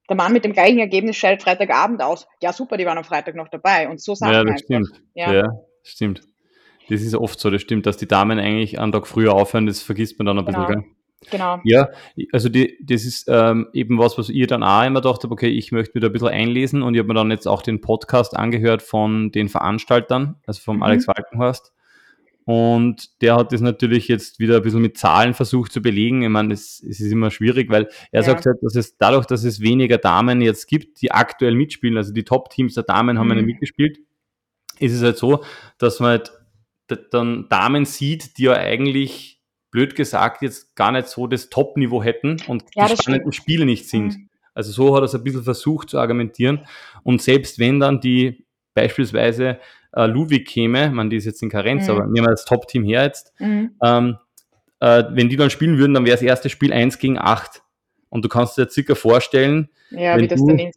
[0.10, 2.28] der Mann mit dem gleichen Ergebnis scheidet Freitagabend aus.
[2.42, 3.90] Ja, super, die waren am Freitag noch dabei.
[3.90, 5.02] Und so sagen Ja, das stimmt.
[5.14, 5.34] Ja.
[5.34, 5.50] ja,
[5.84, 6.22] stimmt.
[6.90, 9.82] Das ist oft so, das stimmt, dass die Damen eigentlich einen Tag früher aufhören, das
[9.82, 10.66] vergisst man dann ein genau.
[10.66, 10.92] bisschen, gell?
[11.32, 11.60] Genau.
[11.64, 11.90] Ja,
[12.32, 15.50] also die, das ist ähm, eben was, was ihr dann auch immer gedacht habt, okay,
[15.50, 18.38] ich möchte da ein bisschen einlesen und ich habe mir dann jetzt auch den Podcast
[18.38, 20.84] angehört von den Veranstaltern, also vom mhm.
[20.84, 21.74] Alex Walkenhorst.
[22.48, 26.24] Und der hat das natürlich jetzt wieder ein bisschen mit Zahlen versucht zu belegen.
[26.24, 28.24] Ich meine, es, es ist immer schwierig, weil er ja.
[28.24, 32.14] sagt halt, dass es dadurch, dass es weniger Damen jetzt gibt, die aktuell mitspielen, also
[32.14, 33.32] die Top-Teams der Damen haben mhm.
[33.32, 34.00] ja nicht mitgespielt,
[34.80, 35.44] ist es halt so,
[35.78, 36.32] dass man halt
[37.12, 42.38] dann Damen sieht, die ja eigentlich, blöd gesagt, jetzt gar nicht so das Top-Niveau hätten
[42.48, 44.16] und ja, die spannenden Spiele nicht sind.
[44.16, 44.30] Mhm.
[44.54, 46.66] Also so hat er es ein bisschen versucht zu argumentieren.
[47.04, 49.60] Und selbst wenn dann die beispielsweise
[49.94, 51.92] äh, Ludwig käme, man, die ist jetzt in Karenz, mhm.
[51.92, 53.72] aber nehmen wir das Top-Team her jetzt, mhm.
[53.84, 54.18] ähm,
[54.80, 57.64] äh, wenn die dann spielen würden, dann wäre das erste Spiel 1 gegen 8.
[58.10, 60.72] Und du kannst dir circa vorstellen, ja, wenn du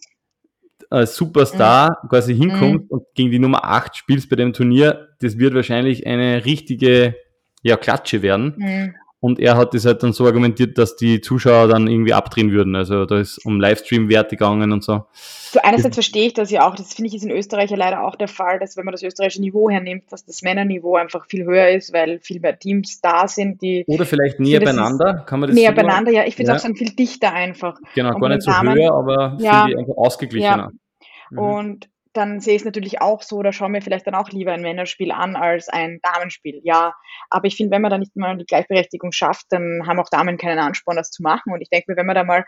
[0.91, 2.09] als Superstar mhm.
[2.09, 2.97] quasi hinkommst mhm.
[2.97, 7.15] und gegen die Nummer 8 spielst bei dem Turnier, das wird wahrscheinlich eine richtige
[7.63, 8.95] ja, Klatsche werden.
[9.21, 12.75] Und er hat das halt dann so argumentiert, dass die Zuschauer dann irgendwie abdrehen würden.
[12.75, 15.05] Also da ist um Livestream-Werte gegangen und so.
[15.13, 16.75] So einerseits verstehe ich das ja auch.
[16.75, 19.03] Das finde ich ist in Österreich ja leider auch der Fall, dass wenn man das
[19.03, 23.29] österreichische Niveau hernimmt, dass das Männerniveau einfach viel höher ist, weil viel mehr Teams da
[23.29, 23.85] sind, die.
[23.87, 26.25] Oder vielleicht näher beieinander, kann man das Näher beieinander, ja.
[26.25, 26.71] Ich finde es ja.
[26.71, 27.79] auch viel dichter einfach.
[27.95, 30.71] Genau, und gar nicht so Damen, höher, aber ja, viel einfach ausgeglichener.
[30.73, 31.31] Ja.
[31.31, 31.39] Mhm.
[31.39, 34.53] Und dann sehe ich es natürlich auch so oder schaue mir vielleicht dann auch lieber
[34.53, 36.61] ein Männerspiel an als ein Damenspiel.
[36.65, 36.95] Ja,
[37.29, 40.37] aber ich finde, wenn man da nicht mal die Gleichberechtigung schafft, dann haben auch Damen
[40.37, 41.53] keinen Ansporn, das zu machen.
[41.53, 42.45] Und ich denke mir, wenn man da mal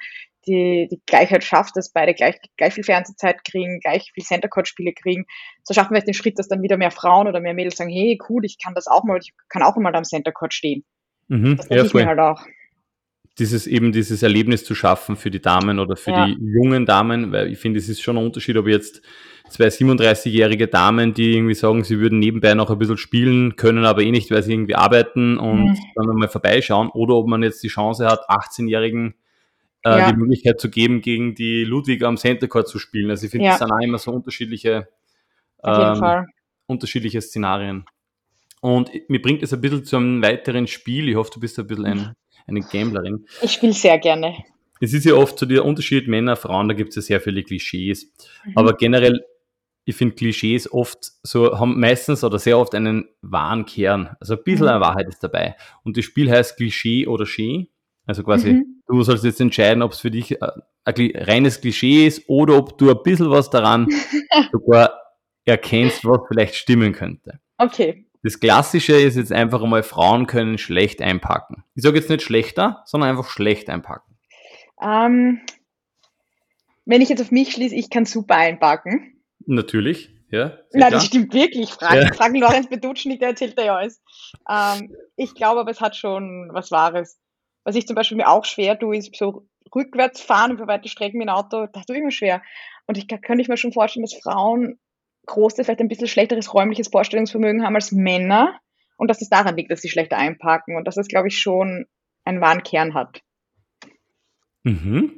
[0.47, 4.67] die, die Gleichheit schafft, dass beide gleich, gleich viel Fernsehzeit kriegen, gleich viel Center Court
[4.67, 5.27] Spiele kriegen,
[5.63, 8.19] so schaffen wir den Schritt, dass dann wieder mehr Frauen oder mehr Mädels sagen, hey,
[8.29, 10.85] cool, ich kann das auch mal, ich kann auch mal am Center Court stehen.
[11.29, 12.45] Mhm, das denke ja, ich mir halt auch
[13.39, 16.27] dieses eben dieses Erlebnis zu schaffen für die Damen oder für ja.
[16.27, 19.01] die jungen Damen, weil ich finde, es ist schon ein Unterschied, ob jetzt
[19.49, 24.03] zwei 37-jährige Damen, die irgendwie sagen, sie würden nebenbei noch ein bisschen spielen, können aber
[24.03, 25.79] eh nicht, weil sie irgendwie arbeiten und mhm.
[25.95, 29.15] dann mal vorbeischauen, oder ob man jetzt die Chance hat, 18-Jährigen
[29.85, 30.13] äh, ja.
[30.13, 33.11] die Möglichkeit zu geben, gegen die Ludwig am Center Court zu spielen.
[33.11, 33.53] Also ich finde, ja.
[33.53, 34.89] das sind auch immer so unterschiedliche,
[35.65, 36.27] ähm,
[36.67, 37.85] unterschiedliche Szenarien.
[38.61, 41.09] Und mir bringt es ein bisschen zu einem weiteren Spiel.
[41.09, 42.15] Ich hoffe, du bist ein bisschen ein,
[42.47, 43.27] eine Gamblerin.
[43.43, 44.37] Ich spiele sehr gerne.
[44.81, 47.43] Es ist ja oft so der Unterschied Männer, Frauen, da gibt es ja sehr viele
[47.43, 48.13] Klischees.
[48.45, 48.53] Mhm.
[48.57, 49.25] Aber generell
[49.85, 54.17] ich finde Klischees oft so, haben meistens oder sehr oft einen wahren Kern.
[54.21, 54.73] Also ein bisschen mhm.
[54.73, 55.57] eine Wahrheit ist dabei.
[55.83, 57.69] Und das Spiel heißt Klischee oder Schee.
[58.07, 58.83] Also quasi, mhm.
[58.87, 60.49] du sollst jetzt entscheiden, ob es für dich äh,
[60.85, 63.89] ein reines Klischee ist oder ob du ein bisschen was daran
[64.53, 64.93] sogar
[65.45, 67.41] erkennst, was vielleicht stimmen könnte.
[67.59, 68.07] Okay.
[68.23, 71.65] Das Klassische ist jetzt einfach einmal, Frauen können schlecht einpacken.
[71.75, 74.17] Ich sage jetzt nicht schlechter, sondern einfach schlecht einpacken.
[74.81, 75.41] Ähm,
[76.85, 79.22] wenn ich jetzt auf mich schließe, ich kann super einpacken.
[79.47, 80.59] Natürlich, ja.
[80.73, 81.71] Nein, das stimmt wirklich.
[81.71, 82.13] Fragen, ja.
[82.13, 84.03] Fragen Lorenz Bedutschnik, der erzählt ja alles.
[84.49, 87.19] Ähm, ich glaube aber, es hat schon was Wahres.
[87.65, 91.19] Was ich zum Beispiel mir auch schwer tue, ist so rückwärts fahren über weite Strecken
[91.19, 92.43] mit dem Auto, das tue ich mir schwer.
[92.87, 94.79] Und ich kann ich mir schon vorstellen, dass Frauen
[95.27, 98.59] große, vielleicht ein bisschen schlechteres räumliches Vorstellungsvermögen haben als Männer
[98.97, 101.87] und dass es daran liegt, dass sie schlechter einparken und dass es, glaube ich, schon
[102.25, 103.23] einen wahren Kern hat.
[104.65, 105.13] Mhm.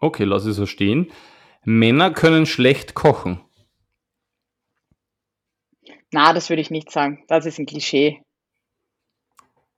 [0.00, 1.10] Okay, lass es so stehen.
[1.68, 3.44] Männer können schlecht kochen.
[6.10, 7.22] Na, das würde ich nicht sagen.
[7.28, 8.22] Das ist ein Klischee.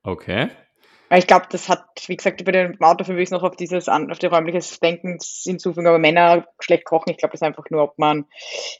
[0.01, 0.47] Okay.
[1.09, 3.89] Weil ich glaube, das hat, wie gesagt, bei dem Auto würde ich noch auf dieses,
[3.89, 7.83] auf die räumliches Denken hinzufügen, aber Männer schlecht kochen, ich glaube, das ist einfach nur,
[7.83, 8.25] ob man,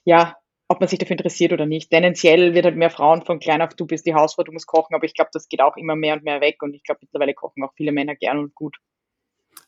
[0.05, 0.38] ja,
[0.70, 1.89] ob man sich dafür interessiert oder nicht.
[1.89, 4.95] Tendenziell wird halt mehr Frauen von klein auf, du bist die Hausfrau, du musst kochen,
[4.95, 7.34] aber ich glaube, das geht auch immer mehr und mehr weg und ich glaube, mittlerweile
[7.34, 8.78] kochen auch viele Männer gern und gut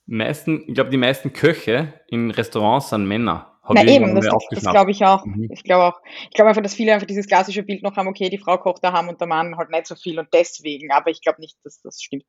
[0.05, 3.53] meisten, ich glaube, die meisten Köche in Restaurants sind Männer.
[3.63, 5.25] Hab Na eben, das, das glaube ich auch.
[5.25, 5.47] Mhm.
[5.51, 6.01] Ich glaube auch.
[6.29, 8.83] Ich glaube einfach, dass viele einfach dieses klassische Bild noch haben, okay, die Frau kocht
[8.83, 11.81] daheim und der Mann halt nicht so viel und deswegen, aber ich glaube nicht, dass
[11.81, 12.25] das stimmt.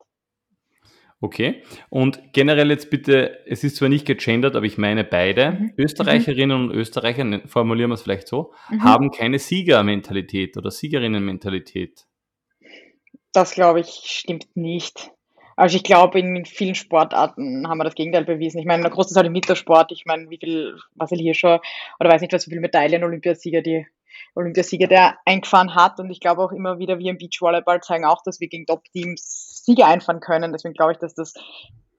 [1.19, 1.63] Okay.
[1.89, 5.73] Und generell jetzt bitte, es ist zwar nicht gegendert, aber ich meine beide, mhm.
[5.77, 6.69] Österreicherinnen mhm.
[6.69, 8.83] und Österreicher, ne, formulieren wir es vielleicht so, mhm.
[8.83, 12.05] haben keine Siegermentalität oder Siegerinnenmentalität.
[13.33, 15.11] Das glaube ich stimmt nicht.
[15.55, 18.59] Also ich glaube, in vielen Sportarten haben wir das Gegenteil bewiesen.
[18.59, 21.61] Ich meine, der große Teil im Mittelsport, ich meine, wie viel Marcel Hirscher
[21.99, 23.85] oder weiß nicht, was so viele Medaillen Olympiasieger, die
[24.35, 25.99] Olympiasieger, der eingefahren hat.
[25.99, 29.63] Und ich glaube auch immer wieder, wir im Beachvolleyball zeigen auch, dass wir gegen Top-Teams
[29.65, 30.51] Sieger einfahren können.
[30.51, 31.33] Deswegen glaube ich, dass das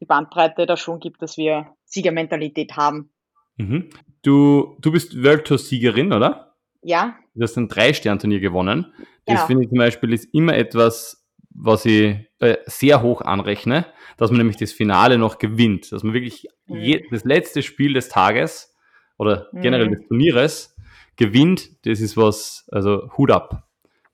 [0.01, 3.11] die Bandbreite da schon gibt, dass wir Siegermentalität haben.
[3.57, 3.89] Mhm.
[4.23, 6.55] Du, du bist World Tour Siegerin, oder?
[6.83, 7.17] Ja.
[7.35, 8.93] Du hast ein Drei-Stern-Turnier gewonnen.
[9.25, 9.47] Das genau.
[9.47, 11.26] finde ich zum Beispiel ist immer etwas,
[11.59, 13.87] was ich äh, sehr hoch anrechne,
[14.17, 16.77] dass man nämlich das Finale noch gewinnt, dass man wirklich mhm.
[16.77, 18.75] je, das letzte Spiel des Tages
[19.19, 19.93] oder generell mhm.
[19.93, 20.77] des Turnieres
[21.17, 23.69] gewinnt, das ist was, also Hut ab.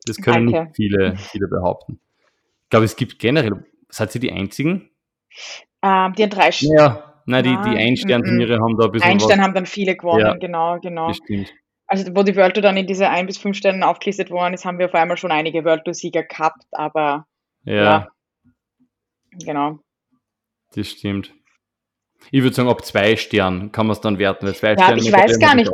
[0.07, 0.65] Das können Danke.
[0.65, 2.01] nicht viele, viele behaupten.
[2.65, 4.91] Ich glaube, es gibt generell, seid ihr die einzigen?
[5.83, 6.77] Ähm, die drei Sterne.
[6.77, 9.11] Ja, nein, die, die Ein-Stern-Turniere haben da ein bisschen.
[9.11, 11.09] Ein-Stern haben dann viele gewonnen, ja, genau, genau.
[11.09, 11.53] Das stimmt.
[11.87, 14.65] Also, wo die World Tour dann in diese ein bis fünf Sternen aufgelistet worden ist,
[14.65, 17.27] haben wir auf einmal schon einige World Tour-Sieger gehabt, aber
[17.65, 17.75] ja.
[17.75, 18.09] ja.
[19.45, 19.79] Genau.
[20.75, 21.33] Das stimmt.
[22.31, 24.47] Ich würde sagen, ab zwei Sternen kann man es dann werten.
[24.47, 25.71] Weil zwei ja, Sterne ich weiß gar nicht,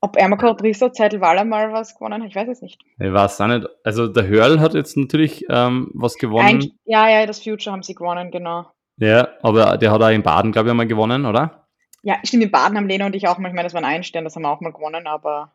[0.00, 2.28] ob Erma Risso Zeitelwaller mal was gewonnen hat.
[2.28, 2.80] Ich weiß es nicht.
[2.98, 3.66] Ich weiß auch nicht.
[3.84, 6.62] Also der Hörl hat jetzt natürlich ähm, was gewonnen.
[6.62, 8.70] Ein, ja, ja, das Future haben sie gewonnen, genau.
[8.98, 11.66] Ja, aber der hat auch in Baden, glaube ich, einmal gewonnen, oder?
[12.02, 14.04] Ja, stimmt, in Baden haben Lena und ich auch mal, ich meine, das war ein
[14.04, 15.52] Stern, das haben wir auch mal gewonnen, aber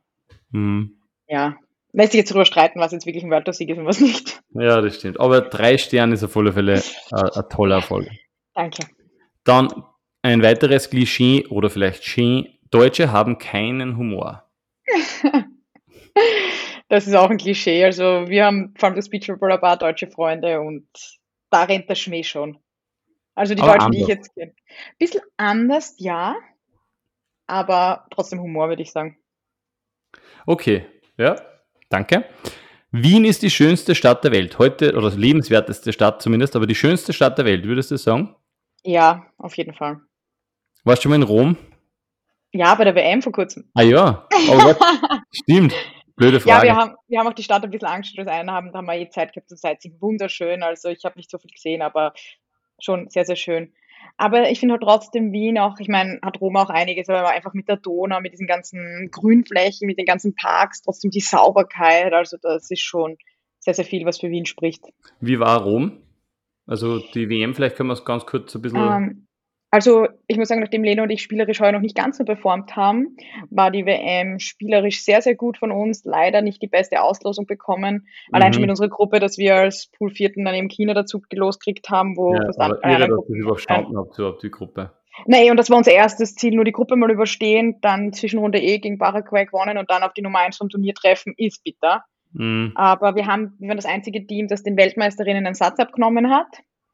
[0.52, 1.00] hm.
[1.28, 1.56] ja,
[1.94, 4.42] lässt sich jetzt darüber streiten, was jetzt wirklich ein Wörtersieg ist und was nicht.
[4.54, 5.20] Ja, das stimmt.
[5.20, 8.10] Aber drei Sterne ist auf alle Fälle äh, ein toller Erfolg.
[8.54, 8.88] Danke.
[9.44, 9.70] Dann
[10.22, 12.48] ein weiteres Klischee oder vielleicht Schien.
[12.70, 14.50] Deutsche haben keinen Humor.
[16.90, 17.84] das ist auch ein Klischee.
[17.84, 20.88] Also wir haben vor allem das Beach ein paar deutsche Freunde und
[21.50, 22.58] da rennt der Schmäh schon.
[23.36, 23.98] Also die aber Deutschen, anders.
[23.98, 24.54] die ich jetzt kenne.
[25.00, 26.36] Bisschen anders, ja.
[27.48, 29.18] Aber trotzdem Humor, würde ich sagen.
[30.46, 30.86] Okay,
[31.18, 31.36] ja,
[31.92, 32.26] Danke.
[32.92, 34.58] Wien ist die schönste Stadt der Welt.
[34.58, 38.36] Heute, oder lebenswerteste Stadt zumindest, aber die schönste Stadt der Welt, würdest du sagen?
[38.84, 40.00] Ja, auf jeden Fall.
[40.84, 41.58] Warst du schon mal in Rom?
[42.54, 43.70] Ja, bei der WM vor kurzem.
[43.74, 44.74] Ah ja, oh
[45.32, 45.74] stimmt.
[46.16, 46.68] Blöde Frage.
[46.68, 48.20] Ja, wir haben, wir haben auch die Stadt ein bisschen angeschaut.
[48.20, 50.00] Das eine haben, da haben wir eh Zeit gehabt zur Sightseeing.
[50.02, 50.64] Wunderschön.
[50.64, 52.14] Also ich habe nicht so viel gesehen, aber
[52.80, 53.74] schon sehr, sehr schön.
[54.18, 57.54] Aber ich finde halt trotzdem Wien auch, ich meine, hat Rom auch einiges, aber einfach
[57.54, 62.14] mit der Donau, mit diesen ganzen Grünflächen, mit den ganzen Parks, trotzdem die Sauberkeit.
[62.14, 63.18] Also das ist schon
[63.60, 64.86] sehr, sehr viel, was für Wien spricht.
[65.20, 66.02] Wie war Rom?
[66.66, 68.80] Also die WM, vielleicht können wir es ganz kurz ein bisschen.
[68.80, 69.28] Ähm,
[69.72, 72.76] also ich muss sagen, nachdem Lena und ich spielerisch heute noch nicht ganz so performt
[72.76, 73.16] haben,
[73.50, 76.04] war die WM spielerisch sehr, sehr gut von uns.
[76.04, 78.06] Leider nicht die beste Auslosung bekommen.
[78.34, 78.54] Allein mhm.
[78.54, 82.18] schon mit unserer Gruppe, dass wir als Pool Vierten dann eben China dazu gekriegt haben,
[82.18, 84.92] wo ja, fast aber irre, dass ihr überstanden habt, überhaupt die Gruppe.
[85.26, 88.80] Nee, und das war unser erstes Ziel, nur die Gruppe mal überstehen, dann Zwischenrunde E
[88.80, 92.04] gegen Paraguay gewonnen und dann auf die Nummer 1 vom Turnier treffen, ist bitter.
[92.34, 92.72] Mhm.
[92.76, 96.48] Aber wir haben, wir waren das einzige Team, das den Weltmeisterinnen einen Satz abgenommen hat.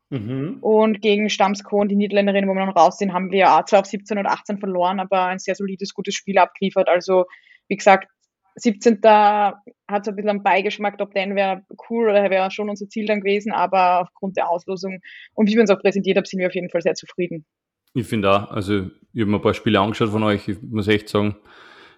[0.10, 0.58] Mhm.
[0.62, 4.18] Und gegen Stamskon, die Niederländerinnen, wo wir noch raus sind, haben wir zwar auf 17
[4.18, 6.88] und 18 verloren, aber ein sehr solides, gutes Spiel abgeliefert.
[6.88, 7.26] Also,
[7.68, 8.08] wie gesagt,
[8.56, 9.00] 17.
[9.04, 9.60] hat
[10.06, 13.22] so ein bisschen einen Beigeschmack, ob den wäre cool oder wäre schon unser Ziel dann
[13.22, 15.00] gewesen, aber aufgrund der Auslosung
[15.34, 17.46] und wie wir uns auch präsentiert haben, sind wir auf jeden Fall sehr zufrieden.
[17.94, 20.88] Ich finde auch, also ich habe mir ein paar Spiele angeschaut von euch, ich muss
[20.88, 21.36] echt sagen,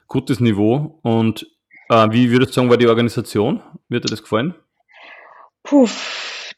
[0.08, 1.00] gutes Niveau.
[1.02, 1.48] Und
[1.90, 3.62] äh, wie würdest du sagen, war die Organisation?
[3.88, 4.56] Wird dir das gefallen?
[5.64, 5.88] Puh,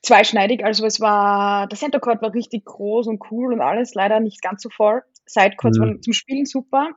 [0.01, 0.63] zweischneidig.
[0.65, 4.41] Also es war, der Center Court war richtig groß und cool und alles, leider nicht
[4.41, 5.01] ganz so voll.
[5.25, 5.81] Sidecourts mhm.
[5.81, 6.89] waren zum Spielen super,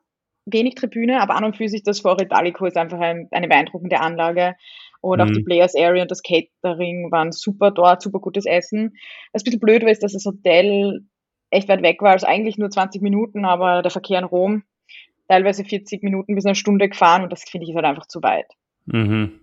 [0.46, 4.00] wenig Tribüne, aber an und für sich das Foro Italico ist einfach ein, eine beeindruckende
[4.00, 4.54] Anlage.
[5.00, 5.24] Und mhm.
[5.24, 5.44] auch die mhm.
[5.44, 8.96] Players Area und das Catering waren super dort, super gutes Essen.
[9.32, 11.04] Was ein bisschen blöd war, ist, dass das Hotel
[11.50, 14.64] echt weit weg war, also eigentlich nur 20 Minuten, aber der Verkehr in Rom
[15.28, 18.46] teilweise 40 Minuten bis eine Stunde gefahren und das finde ich halt einfach zu weit.
[18.86, 19.40] Mhm.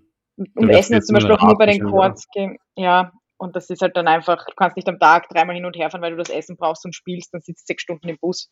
[0.55, 2.27] Und Essen ist zum Beispiel auch nur bei den Courts,
[2.75, 3.11] ja,
[3.41, 5.89] und das ist halt dann einfach, du kannst nicht am Tag dreimal hin und her
[5.89, 8.51] fahren, weil du das Essen brauchst und spielst, dann sitzt sechs Stunden im Bus.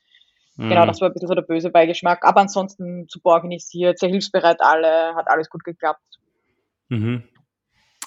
[0.56, 0.70] Mhm.
[0.70, 2.26] Genau, das war ein bisschen so der böse Beigeschmack.
[2.26, 6.02] Aber ansonsten super organisiert, sehr hilfsbereit alle, hat alles gut geklappt.
[6.90, 7.24] Mhm.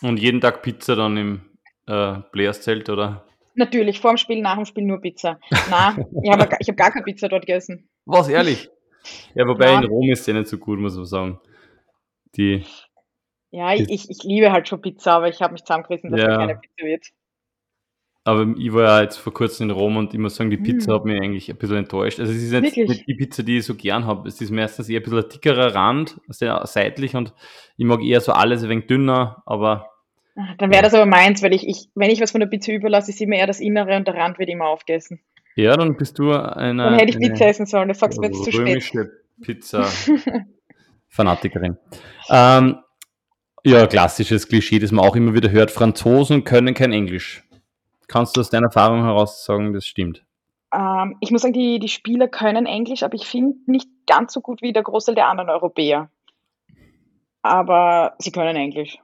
[0.03, 1.41] Und jeden Tag Pizza dann im
[1.87, 3.27] äh, Players-Zelt, oder?
[3.55, 5.39] Natürlich, vor dem Spiel, nach dem Spiel nur Pizza.
[5.71, 7.89] Na, ich habe hab gar keine Pizza dort gegessen.
[8.07, 8.69] Was, ehrlich?
[9.35, 9.79] Ja, wobei ja.
[9.79, 11.41] in Rom ist ja nicht so gut, muss man sagen.
[12.37, 12.65] Die
[13.53, 16.39] ja, ich, ich liebe halt schon Pizza, aber ich habe mich zusammengerissen, dass ja.
[16.39, 17.07] keine Pizza wird.
[18.25, 20.93] Aber ich war ja jetzt vor kurzem in Rom und ich muss sagen, die Pizza
[20.93, 20.95] mm.
[20.95, 22.19] hat mich eigentlich ein bisschen enttäuscht.
[22.19, 24.27] Also es ist jetzt nicht die Pizza, die ich so gern habe.
[24.29, 27.35] Es ist meistens eher ein bisschen ein dickerer Rand, sehr seitlich und
[27.77, 29.91] ich mag eher so alles ein wenig dünner, aber.
[30.37, 32.73] Ach, dann wäre das aber meins, weil ich, ich, wenn ich was von der Pizza
[32.73, 35.21] überlasse, ist immer eher das Innere und der Rand wird immer aufgegessen.
[35.57, 36.85] Ja, dann bist du eine.
[36.85, 38.93] Dann hätte ich Pizza essen sollen, du sagst mir jetzt zu spät.
[39.43, 39.85] Pizza
[41.09, 41.77] Fanatikerin.
[42.31, 42.77] ähm,
[43.65, 45.71] ja, klassisches Klischee, das man auch immer wieder hört.
[45.71, 47.45] Franzosen können kein Englisch.
[48.09, 50.25] Kannst du aus deiner Erfahrung heraus sagen, das stimmt?
[50.75, 54.41] Ähm, ich muss sagen, die, die Spieler können Englisch, aber ich finde nicht ganz so
[54.41, 56.11] gut wie der Großteil der anderen Europäer.
[57.43, 58.99] Aber sie können Englisch.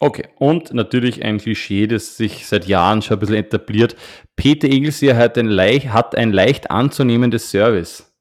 [0.00, 3.94] Okay, und natürlich ein Klischee, das sich seit Jahren schon ein bisschen etabliert.
[4.36, 8.12] Peter Egelseer hat ein leicht, hat ein leicht anzunehmendes Service.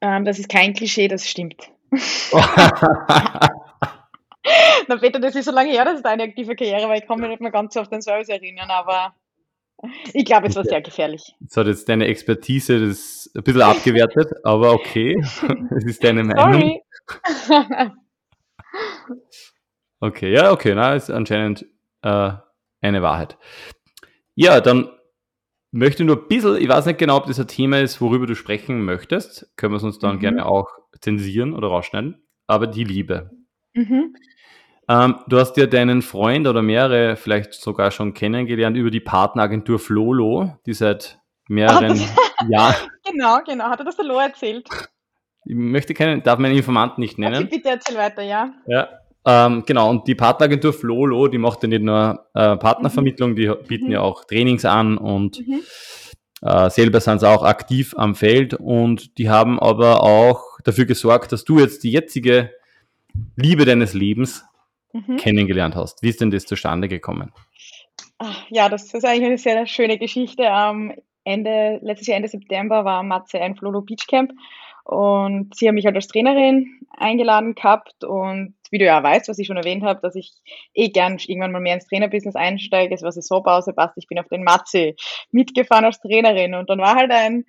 [0.00, 1.68] Ähm, das ist kein Klischee, das stimmt.
[4.88, 7.20] Na Peter, das ist so lange her, das ist deine aktive Karriere, weil ich kann
[7.20, 9.14] mich nicht mehr ganz so auf den Service erinnern, aber
[10.12, 11.34] ich glaube, es war sehr gefährlich.
[11.40, 16.80] Das hat jetzt deine Expertise das ein bisschen abgewertet, aber okay, es ist deine Meinung.
[17.46, 17.92] Sorry.
[20.00, 21.66] Okay, ja, okay, na, ist anscheinend
[22.02, 22.32] äh,
[22.82, 23.38] eine Wahrheit.
[24.34, 24.90] Ja, dann
[25.70, 28.36] möchte nur ein bisschen, ich weiß nicht genau, ob das ein Thema ist, worüber du
[28.36, 30.20] sprechen möchtest, können wir es uns dann mhm.
[30.20, 30.68] gerne auch
[31.00, 33.30] zensieren oder rausschneiden, aber die Liebe.
[33.72, 34.14] Mhm.
[34.88, 39.78] Ähm, du hast ja deinen Freund oder mehrere vielleicht sogar schon kennengelernt über die Partneragentur
[39.78, 41.18] Flolo, die seit
[41.48, 42.00] mehreren
[42.48, 42.74] Jahren.
[43.04, 43.64] Genau, genau.
[43.64, 44.68] Hat er das der Lo erzählt?
[45.44, 47.44] Ich möchte keinen, darf meinen Informanten nicht nennen.
[47.44, 48.52] Okay, bitte erzähl weiter, ja.
[48.66, 48.88] Ja.
[49.24, 53.86] Ähm, genau, und die Partneragentur Flolo, die macht ja nicht nur äh, Partnervermittlung, die bieten
[53.86, 53.92] mhm.
[53.92, 55.62] ja auch Trainings an und mhm.
[56.42, 61.32] äh, selber sind sie auch aktiv am Feld und die haben aber auch dafür gesorgt,
[61.32, 62.52] dass du jetzt die jetzige
[63.34, 64.44] Liebe deines Lebens
[65.06, 65.16] mhm.
[65.16, 66.02] kennengelernt hast.
[66.02, 67.32] Wie ist denn das zustande gekommen?
[68.50, 70.50] Ja, das ist eigentlich eine sehr schöne Geschichte.
[70.50, 70.92] Am
[71.24, 74.32] Ende, letztes Jahr Ende September war Matze ein Flolo Beach Camp
[74.84, 79.38] und sie haben mich halt als Trainerin eingeladen gehabt und wie du ja weißt, was
[79.38, 80.32] ich schon erwähnt habe, dass ich
[80.74, 83.98] eh gern irgendwann mal mehr ins Trainerbusiness einsteige, ist was so Pause passt.
[83.98, 84.94] Ich bin auf den Matze
[85.32, 87.44] mitgefahren als Trainerin und dann war halt ein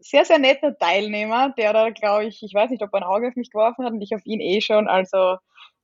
[0.00, 3.28] sehr, sehr netter Teilnehmer, der da, glaube ich, ich weiß nicht, ob er ein Auge
[3.28, 4.86] auf mich geworfen hat und ich auf ihn eh schon.
[4.86, 5.36] Also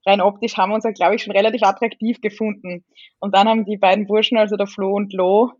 [0.07, 2.85] rein optisch haben wir uns, glaube ich, schon relativ attraktiv gefunden.
[3.21, 5.53] Und dann haben die beiden Burschen, also der Flo und Lo,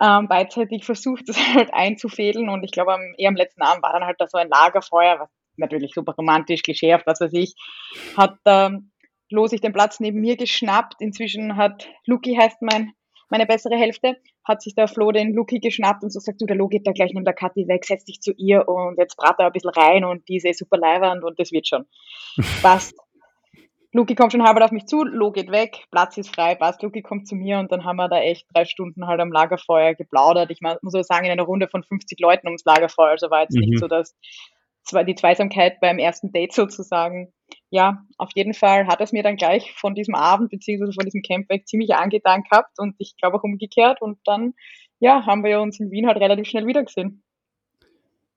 [0.00, 2.48] ähm, beidseitig versucht, das halt einzufädeln.
[2.48, 5.20] Und ich glaube, am, eher am letzten Abend war dann halt da so ein Lagerfeuer,
[5.20, 7.54] was natürlich super romantisch, klischeehaft, was weiß ich,
[8.16, 8.90] hat ähm,
[9.30, 11.00] Lo sich den Platz neben mir geschnappt.
[11.00, 12.92] Inzwischen hat Luki heißt mein,
[13.30, 16.56] meine bessere Hälfte, hat sich der Flo den Luki geschnappt und so sagt, du, der
[16.56, 19.36] Lo geht da gleich neben der Kathi weg, setz dich zu ihr und jetzt brat
[19.38, 21.86] er ein bisschen rein und die ist eh super leiwand und das wird schon.
[22.62, 22.94] Passt.
[23.94, 27.02] Luki kommt schon halb auf mich zu, Lo geht weg, Platz ist frei, passt, Luki
[27.02, 30.50] kommt zu mir und dann haben wir da echt drei Stunden halt am Lagerfeuer geplaudert.
[30.50, 33.54] Ich muss so sagen, in einer Runde von 50 Leuten ums Lagerfeuer, also war jetzt
[33.54, 33.60] mhm.
[33.60, 34.16] nicht so, dass
[35.06, 37.32] die Zweisamkeit beim ersten Date sozusagen.
[37.70, 41.22] Ja, auf jeden Fall hat es mir dann gleich von diesem Abend beziehungsweise von diesem
[41.22, 44.54] Camp weg ziemlich angetan gehabt und ich glaube auch umgekehrt und dann,
[45.00, 47.22] ja, haben wir uns in Wien halt relativ schnell wiedergesehen.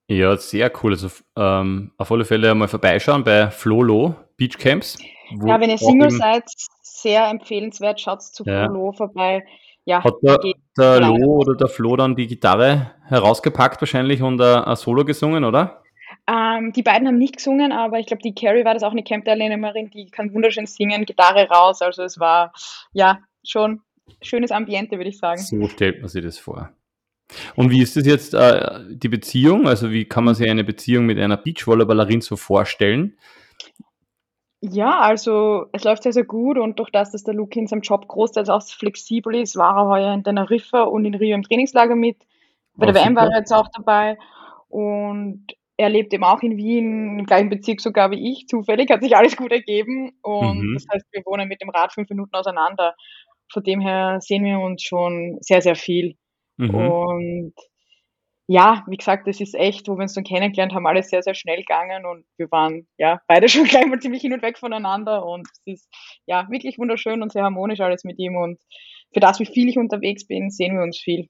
[0.07, 0.91] Ja, sehr cool.
[0.91, 4.97] Also ähm, auf alle Fälle einmal vorbeischauen bei Flolo Beach Camps.
[5.45, 6.43] Ja, wenn ihr Single seid,
[6.81, 8.65] sehr empfehlenswert, schaut zu ja.
[8.65, 9.45] Flolo vorbei.
[9.85, 10.39] Ja, Hat der,
[10.77, 15.83] der Lo oder der Flo dann die Gitarre herausgepackt wahrscheinlich und ein Solo gesungen, oder?
[16.27, 19.03] Ähm, die beiden haben nicht gesungen, aber ich glaube, die Carrie war das auch eine
[19.03, 21.83] Camp-Teilnehmerin, die kann wunderschön singen, Gitarre raus.
[21.83, 22.51] Also es war
[22.93, 23.81] ja schon
[24.21, 25.39] schönes Ambiente, würde ich sagen.
[25.39, 26.71] So stellt man sich das vor.
[27.55, 29.67] Und wie ist das jetzt äh, die Beziehung?
[29.67, 33.17] Also wie kann man sich eine Beziehung mit einer Beachvolleyballerin so vorstellen?
[34.61, 37.81] Ja, also es läuft sehr, sehr gut und durch das, dass der Luke in seinem
[37.81, 41.95] Job großteils auch flexibel ist, war er heuer in Teneriffa und in Rio im Trainingslager
[41.95, 42.17] mit.
[42.75, 44.17] Bei der WM war er jetzt auch dabei
[44.69, 45.45] und
[45.77, 48.47] er lebt eben auch in Wien, im gleichen Bezirk sogar wie ich.
[48.47, 50.17] Zufällig hat sich alles gut ergeben.
[50.21, 50.73] Und mhm.
[50.73, 52.95] das heißt, wir wohnen mit dem Rad fünf Minuten auseinander.
[53.51, 56.15] Von dem her sehen wir uns schon sehr, sehr viel.
[56.57, 56.75] Mhm.
[56.75, 57.53] Und
[58.47, 61.33] ja, wie gesagt, das ist echt, wo wir uns dann kennengelernt haben, alles sehr, sehr
[61.33, 65.25] schnell gegangen und wir waren ja beide schon gleich mal ziemlich hin und weg voneinander
[65.25, 65.89] und es ist
[66.25, 68.59] ja wirklich wunderschön und sehr harmonisch alles mit ihm und
[69.13, 71.29] für das, wie viel ich unterwegs bin, sehen wir uns viel.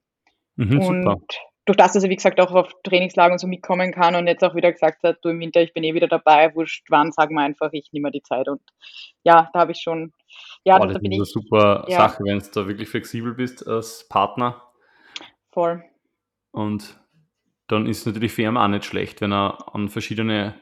[0.55, 1.17] Mhm, und super
[1.65, 4.43] durch das, dass er, wie gesagt, auch auf Trainingslager und so mitkommen kann und jetzt
[4.43, 7.35] auch wieder gesagt hat, du im Winter, ich bin eh wieder dabei, wurscht wann, sagen
[7.35, 8.47] wir einfach, ich nehme die Zeit.
[8.47, 8.61] Und
[9.23, 10.13] ja, da habe ich schon,
[10.63, 11.19] ja, Boah, da bin ich.
[11.19, 11.97] Das ist eine super ja.
[11.97, 14.61] Sache, wenn du da wirklich flexibel bist als Partner.
[15.51, 15.83] Voll.
[16.51, 16.99] Und
[17.67, 20.55] dann ist es natürlich für ihn auch nicht schlecht, wenn er an verschiedene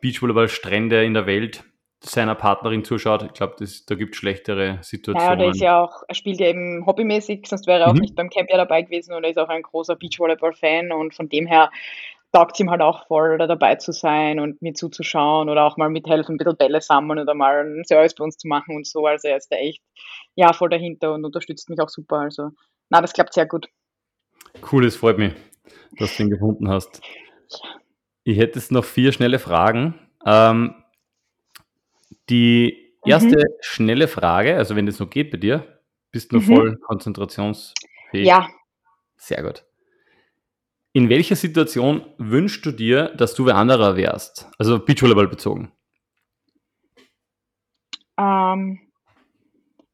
[0.00, 1.64] Beachvolleyball-Strände in der Welt
[2.00, 3.22] seiner Partnerin zuschaut.
[3.22, 5.30] Ich glaube, da gibt es schlechtere Situationen.
[5.30, 8.00] Ja, der ist ja auch, er spielt ja eben hobbymäßig, sonst wäre er auch mhm.
[8.00, 11.28] nicht beim Camp ja dabei gewesen und er ist auch ein großer Beachvolleyball-Fan und von
[11.28, 11.70] dem her
[12.32, 15.76] taugt es ihm halt auch voll, da dabei zu sein und mir zuzuschauen oder auch
[15.76, 18.86] mal mithelfen, ein bisschen Bälle sammeln oder mal ein Service bei uns zu machen und
[18.86, 19.06] so.
[19.06, 19.82] Also er ist da echt
[20.34, 22.18] ja voll dahinter und unterstützt mich auch super.
[22.18, 22.50] Also
[22.90, 23.68] na, das klappt sehr gut.
[24.70, 25.32] Cool, es freut mich,
[25.98, 27.00] dass du ihn gefunden hast.
[28.24, 29.94] Ich hätte jetzt noch vier schnelle Fragen.
[30.24, 30.74] Ähm,
[32.28, 33.54] die erste mhm.
[33.60, 36.42] schnelle Frage, also wenn das noch geht bei dir, bist du mhm.
[36.42, 38.26] voll konzentrationsfähig?
[38.26, 38.48] Ja.
[39.16, 39.64] Sehr gut.
[40.92, 44.48] In welcher Situation wünschst du dir, dass du wer anderer wärst?
[44.58, 45.72] Also Beachvolleyball bezogen.
[48.18, 48.80] Ähm,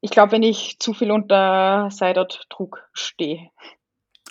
[0.00, 3.50] ich glaube, wenn ich zu viel unter Seidot-Druck stehe.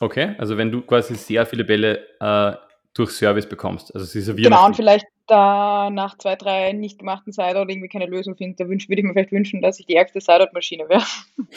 [0.01, 2.57] Okay, also wenn du quasi sehr viele Bälle äh,
[2.95, 3.93] durch Service bekommst.
[3.93, 4.51] Also sie servieren.
[4.51, 8.67] Genau, und vielleicht da nach zwei, drei nicht gemachten Sideout irgendwie keine Lösung finde, da
[8.67, 11.05] wünsch, würde ich mir vielleicht wünschen, dass ich die ärgste Sideout-Maschine wäre.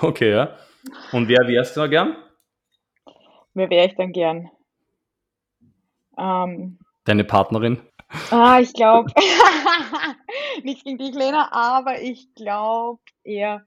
[0.00, 0.56] Okay, ja.
[1.12, 2.16] Und wer wärst du da gern?
[3.52, 4.50] Wer wäre ich dann gern?
[6.18, 7.78] Ähm, Deine Partnerin?
[8.30, 9.12] Ah, ich glaube,
[10.64, 13.64] nichts gegen dich, Lena, aber ich glaube eher,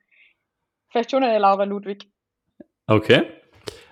[0.90, 2.10] vielleicht schon eine Laura Ludwig.
[2.88, 3.24] Okay.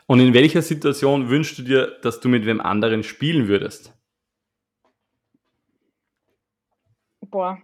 [0.06, 3.94] Und in welcher Situation wünschst du dir, dass du mit wem anderen spielen würdest?
[7.22, 7.58] Boah.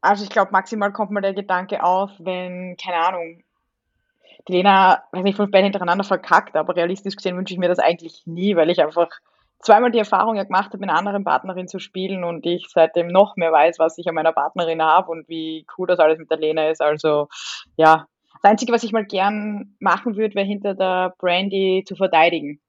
[0.00, 3.44] Also ich glaube, maximal kommt mal der Gedanke auf, wenn, keine Ahnung,
[4.48, 7.78] die Lena, weiß nicht, fünf Beine hintereinander verkackt, aber realistisch gesehen wünsche ich mir das
[7.78, 9.08] eigentlich nie, weil ich einfach
[9.60, 13.36] zweimal die Erfahrung gemacht habe, mit einer anderen Partnerin zu spielen und ich seitdem noch
[13.36, 16.38] mehr weiß, was ich an meiner Partnerin habe und wie cool das alles mit der
[16.38, 16.80] Lena ist.
[16.80, 17.28] Also
[17.76, 18.06] ja,
[18.46, 22.60] das Einzige, was ich mal gern machen würde, wäre hinter der Brandy zu verteidigen.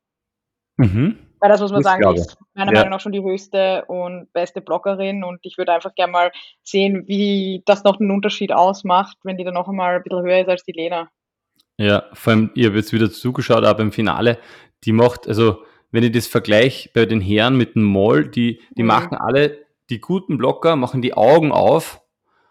[0.77, 1.17] Mhm.
[1.39, 2.79] Weil das muss man das sagen, ist meiner ja.
[2.79, 6.31] Meinung nach schon die höchste und beste Bloggerin und ich würde einfach gerne mal
[6.63, 10.41] sehen, wie das noch einen Unterschied ausmacht, wenn die dann noch einmal ein bisschen höher
[10.41, 11.09] ist als die Lena.
[11.77, 14.39] Ja, vor allem, ich habe jetzt wieder zugeschaut, aber im Finale,
[14.83, 18.81] die macht, also wenn ich das vergleiche bei den Herren mit dem Moll, die, die
[18.81, 18.87] mhm.
[18.87, 19.59] machen alle,
[19.91, 22.01] die guten Blocker machen die Augen auf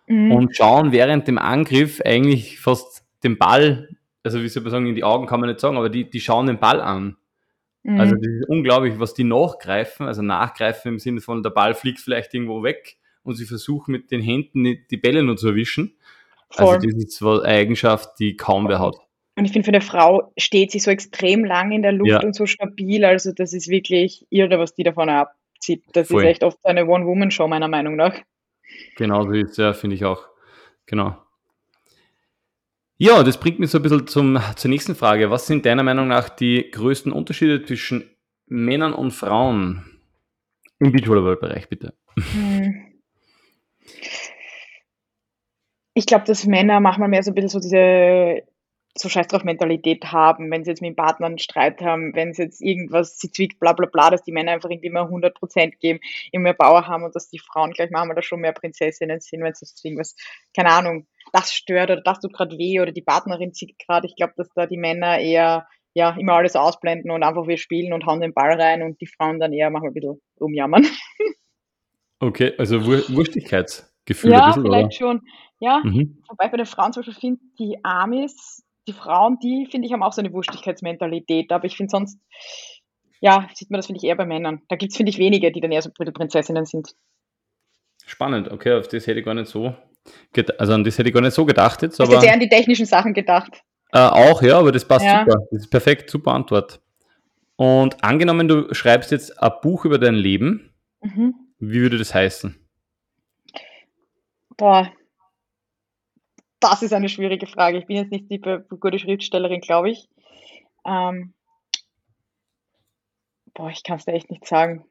[0.07, 0.31] mhm.
[0.31, 3.89] und schauen während dem Angriff eigentlich fast den Ball,
[4.23, 6.21] also wie soll man sagen, in die Augen kann man nicht sagen, aber die, die
[6.21, 7.17] schauen den Ball an.
[7.83, 8.01] Mhm.
[8.01, 12.01] Also das ist unglaublich, was die nachgreifen, also nachgreifen im Sinne von der Ball fliegt
[12.01, 15.97] vielleicht irgendwo weg und sie versuchen mit den Händen die Bälle nur zu erwischen.
[16.51, 16.75] Also Voll.
[16.77, 18.97] Also das ist eine Eigenschaft, die kaum wer hat.
[19.39, 22.23] Und ich finde, für eine Frau steht sie so extrem lang in der Luft Ja.
[22.23, 23.05] und so stabil.
[23.05, 25.85] Also das ist wirklich irre, was die davon abzieht.
[25.93, 26.25] Das ist Voll.
[26.25, 28.17] echt oft eine One-Woman-Show, meiner Meinung nach.
[28.97, 30.27] Genau so ist ja, finde ich auch.
[30.87, 31.17] Genau.
[32.99, 35.31] Ja, das bringt mich so ein bisschen zum, zur nächsten Frage.
[35.31, 38.11] Was sind deiner Meinung nach die größten Unterschiede zwischen
[38.47, 40.01] Männern und Frauen
[40.79, 41.95] im Beachvolleyball-Bereich, bitte?
[42.33, 43.01] Hm.
[45.93, 48.43] Ich glaube, dass Männer manchmal mehr so ein bisschen so diese
[48.99, 52.33] so Scheiß drauf Mentalität haben, wenn sie jetzt mit dem Partner einen Streit haben, wenn
[52.35, 55.79] sie jetzt irgendwas, sie zwickt, bla bla bla, dass die Männer einfach irgendwie immer 100%
[55.79, 56.01] geben,
[56.33, 59.41] immer mehr Power haben und dass die Frauen gleich manchmal da schon mehr Prinzessinnen sind,
[59.41, 60.17] wenn jetzt irgendwas,
[60.55, 64.07] keine Ahnung, das stört oder das tut gerade weh oder die Partnerin zieht gerade.
[64.07, 67.93] Ich glaube, dass da die Männer eher ja immer alles ausblenden und einfach wir spielen
[67.93, 70.87] und hauen den Ball rein und die Frauen dann eher manchmal ein bisschen rumjammern.
[72.19, 74.77] Okay, also Wur Wurstigkeitsgefühl Ja, bisschen, oder?
[74.79, 75.23] vielleicht schon.
[75.59, 76.23] Ja, Mhm.
[76.29, 80.03] wobei bei den Frauen zum Beispiel finde die Amis, die Frauen, die finde ich haben
[80.03, 82.19] auch so eine Wurstigkeitsmentalität, aber ich finde sonst,
[83.21, 84.63] ja, sieht man das finde ich eher bei Männern.
[84.69, 86.95] Da gibt es, finde ich, wenige, die dann eher so Prinzessinnen sind.
[88.07, 89.75] Spannend, okay, auf das hätte ich gar nicht so,
[90.59, 92.41] also an das hätte ich gar nicht so gedacht jetzt, hast aber jetzt eher an
[92.41, 93.63] die technischen Sachen gedacht.
[93.93, 95.25] äh, auch, ja, aber das passt Ja.
[95.25, 95.39] super.
[95.51, 96.81] Das ist perfekt, super Antwort.
[97.57, 100.73] Und angenommen, du schreibst jetzt ein Buch über dein Leben,
[101.03, 101.35] Mhm.
[101.59, 102.55] wie würde das heißen?
[104.57, 104.91] Boah,
[106.71, 107.79] das ist eine schwierige Frage.
[107.79, 110.09] Ich bin jetzt nicht die gute Schriftstellerin, glaube ich.
[110.87, 111.35] Ähm,
[113.55, 114.85] boah, ich kann es dir echt nicht sagen.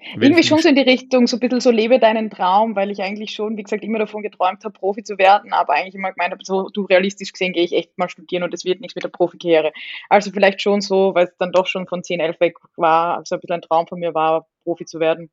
[0.00, 2.90] Irgendwie Welchen- schon so in die Richtung, so ein bisschen so lebe deinen Traum, weil
[2.92, 6.12] ich eigentlich schon, wie gesagt, immer davon geträumt habe, Profi zu werden, aber eigentlich immer
[6.12, 8.94] gemeint habe, so du realistisch gesehen gehe ich echt mal studieren und es wird nichts
[8.94, 9.72] mit der Profikarriere.
[10.08, 13.34] Also vielleicht schon so, weil es dann doch schon von 10, 11 weg war, also
[13.34, 15.30] ein bisschen ein Traum von mir war, Profi zu werden.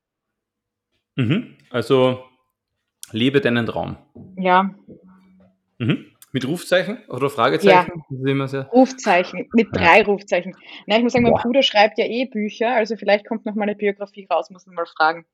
[1.16, 1.58] Mhm.
[1.70, 2.24] Also
[3.12, 3.98] lebe deinen Traum.
[4.38, 4.70] Ja,
[5.78, 6.06] Mhm.
[6.32, 8.04] Mit Rufzeichen oder Fragezeichen?
[8.10, 8.66] Sehr.
[8.72, 9.82] Rufzeichen, mit Ja.
[9.82, 10.54] drei Rufzeichen.
[10.86, 11.42] Nein, ich muss sagen, mein Boah.
[11.42, 14.76] Bruder schreibt ja eh Bücher, also vielleicht kommt noch mal eine Biografie raus, muss man
[14.76, 15.26] mal fragen.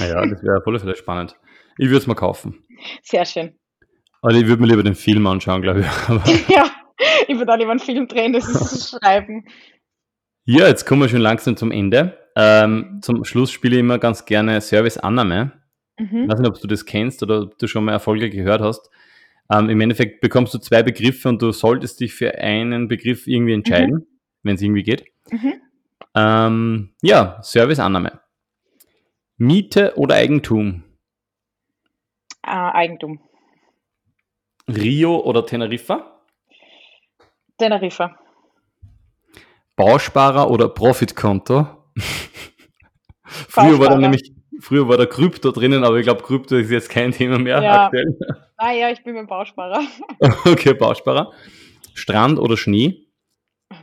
[0.00, 1.36] Naja, das wäre voll vielleicht spannend.
[1.76, 2.64] Ich würde es mal kaufen.
[3.02, 3.56] Sehr schön.
[4.22, 5.86] Aber ich würde mir lieber den Film anschauen, glaube ich.
[6.08, 6.68] Aber Ja,
[7.28, 9.44] ich würde auch lieber einen Film drehen, das ist das Schreiben.
[10.44, 12.18] ja, jetzt kommen wir schon langsam zum Ende.
[12.36, 15.52] Ähm, zum Schluss spiele ich immer ganz gerne Service-Annahme.
[15.98, 16.28] Ich Mhm.
[16.28, 18.88] weiß nicht, ob du das kennst oder ob du schon mal Erfolge gehört hast.
[19.50, 23.54] Ähm, Im Endeffekt bekommst du zwei Begriffe und du solltest dich für einen Begriff irgendwie
[23.54, 24.06] entscheiden,
[24.42, 25.06] wenn es irgendwie geht.
[25.30, 25.54] Mhm.
[26.14, 28.20] Ähm, ja, Serviceannahme.
[29.38, 30.84] Miete oder Eigentum?
[32.46, 33.20] Äh, Eigentum.
[34.68, 36.22] Rio oder Teneriffa?
[37.56, 38.18] Teneriffa.
[39.76, 41.66] Bausparer oder Profitkonto?
[43.24, 43.98] früher war da Bausparer.
[43.98, 47.62] nämlich, früher war da Krypto drinnen, aber ich glaube, Krypto ist jetzt kein Thema mehr
[47.62, 47.84] Ja.
[47.86, 48.18] aktuell.
[48.56, 49.82] Ah ja, ich bin beim Bausparer.
[50.46, 51.32] Okay, Bausparer.
[51.94, 53.06] Strand oder Schnee?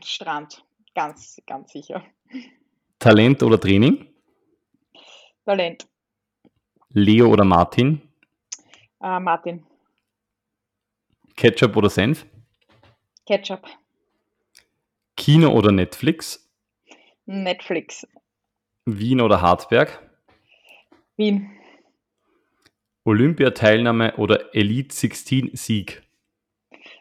[0.04, 0.64] Strand.
[0.94, 2.04] Ganz, ganz sicher.
[3.00, 4.08] Talent oder Training?
[5.46, 5.88] Talent.
[6.90, 8.02] Leo oder Martin?
[9.02, 9.66] Äh, Martin.
[11.36, 12.26] Ketchup oder Senf?
[13.26, 13.66] Ketchup.
[15.18, 16.50] Kino oder Netflix?
[17.26, 18.08] Netflix.
[18.86, 20.00] Wien oder Hartberg?
[21.18, 21.49] Wien.
[23.05, 26.03] Olympiateilnahme oder Elite 16 Sieg?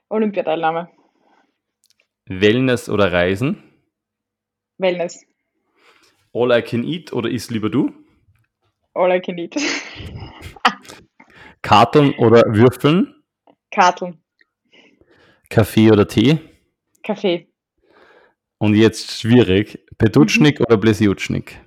[0.09, 0.89] Olympiateilnahme.
[2.27, 3.63] Wellness oder Reisen?
[4.79, 5.27] Wellness.
[6.33, 7.91] All I can eat oder isst lieber du?
[8.95, 9.57] All I can eat.
[11.63, 13.25] Karteln oder Würfeln?
[13.73, 14.23] Karteln.
[15.49, 16.39] Kaffee oder Tee?
[17.03, 17.49] Kaffee.
[18.59, 19.85] Und jetzt schwierig.
[19.99, 21.61] Petutschnik oder Blesiutschnik?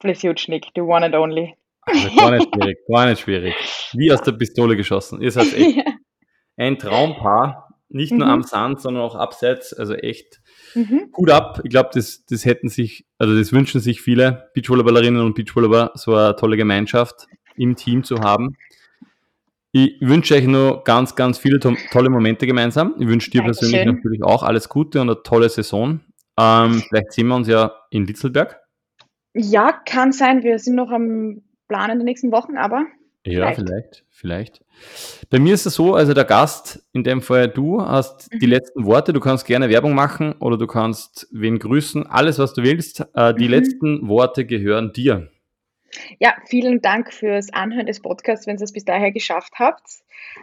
[0.00, 0.66] Plesjutschnik.
[0.74, 1.56] The one and only.
[1.84, 3.54] Also gar nicht schwierig, gar nicht schwierig.
[3.92, 5.20] Wie aus der Pistole geschossen.
[5.20, 5.78] Ihr seid echt
[6.56, 7.68] ein Traumpaar.
[7.88, 8.32] Nicht nur Mhm.
[8.32, 9.74] am Sand, sondern auch abseits.
[9.74, 10.40] Also echt
[10.74, 11.10] mhm.
[11.16, 11.60] Hut ab.
[11.64, 16.14] Ich glaube, das, das hätten sich, also das wünschen sich viele Beachvolleyballerinnen und Beachvolleyballer, so
[16.14, 17.26] eine tolle Gemeinschaft
[17.56, 18.56] im Team zu haben.
[19.72, 22.94] Ich wünsche euch nur ganz, ganz viele to tolle Momente gemeinsam.
[22.98, 23.96] Ich wünsche dir persönlich Dankeschön.
[23.96, 26.00] natürlich auch alles Gute und eine tolle Saison.
[26.38, 28.58] Ähm, vielleicht sehen wir uns ja in Litzelberg.
[29.34, 30.42] Ja, kann sein.
[30.42, 32.86] Wir sind noch am Plan in den nächsten Wochen, aber
[33.24, 33.56] Ja, Vielleicht.
[33.60, 34.60] vielleicht, vielleicht.
[35.30, 38.52] Bei mir ist es so, also der Gast, in dem Fall du, hast die Mhm.
[38.52, 39.12] letzten Worte.
[39.12, 42.04] Du kannst gerne Werbung machen oder du kannst wen grüßen.
[42.06, 43.06] Alles, was du willst.
[43.14, 43.50] Äh, die Mhm.
[43.50, 45.28] letzten Worte gehören dir.
[46.18, 49.82] Ja, vielen Dank fürs Anhören des Podcasts, wenn ihr es bis daher geschafft habt.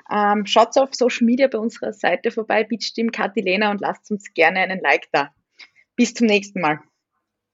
[0.09, 4.59] Ähm, schaut auf Social Media bei unserer Seite vorbei, Beatsteam Katilena und lasst uns gerne
[4.59, 5.31] einen Like da.
[5.95, 6.79] Bis zum nächsten Mal.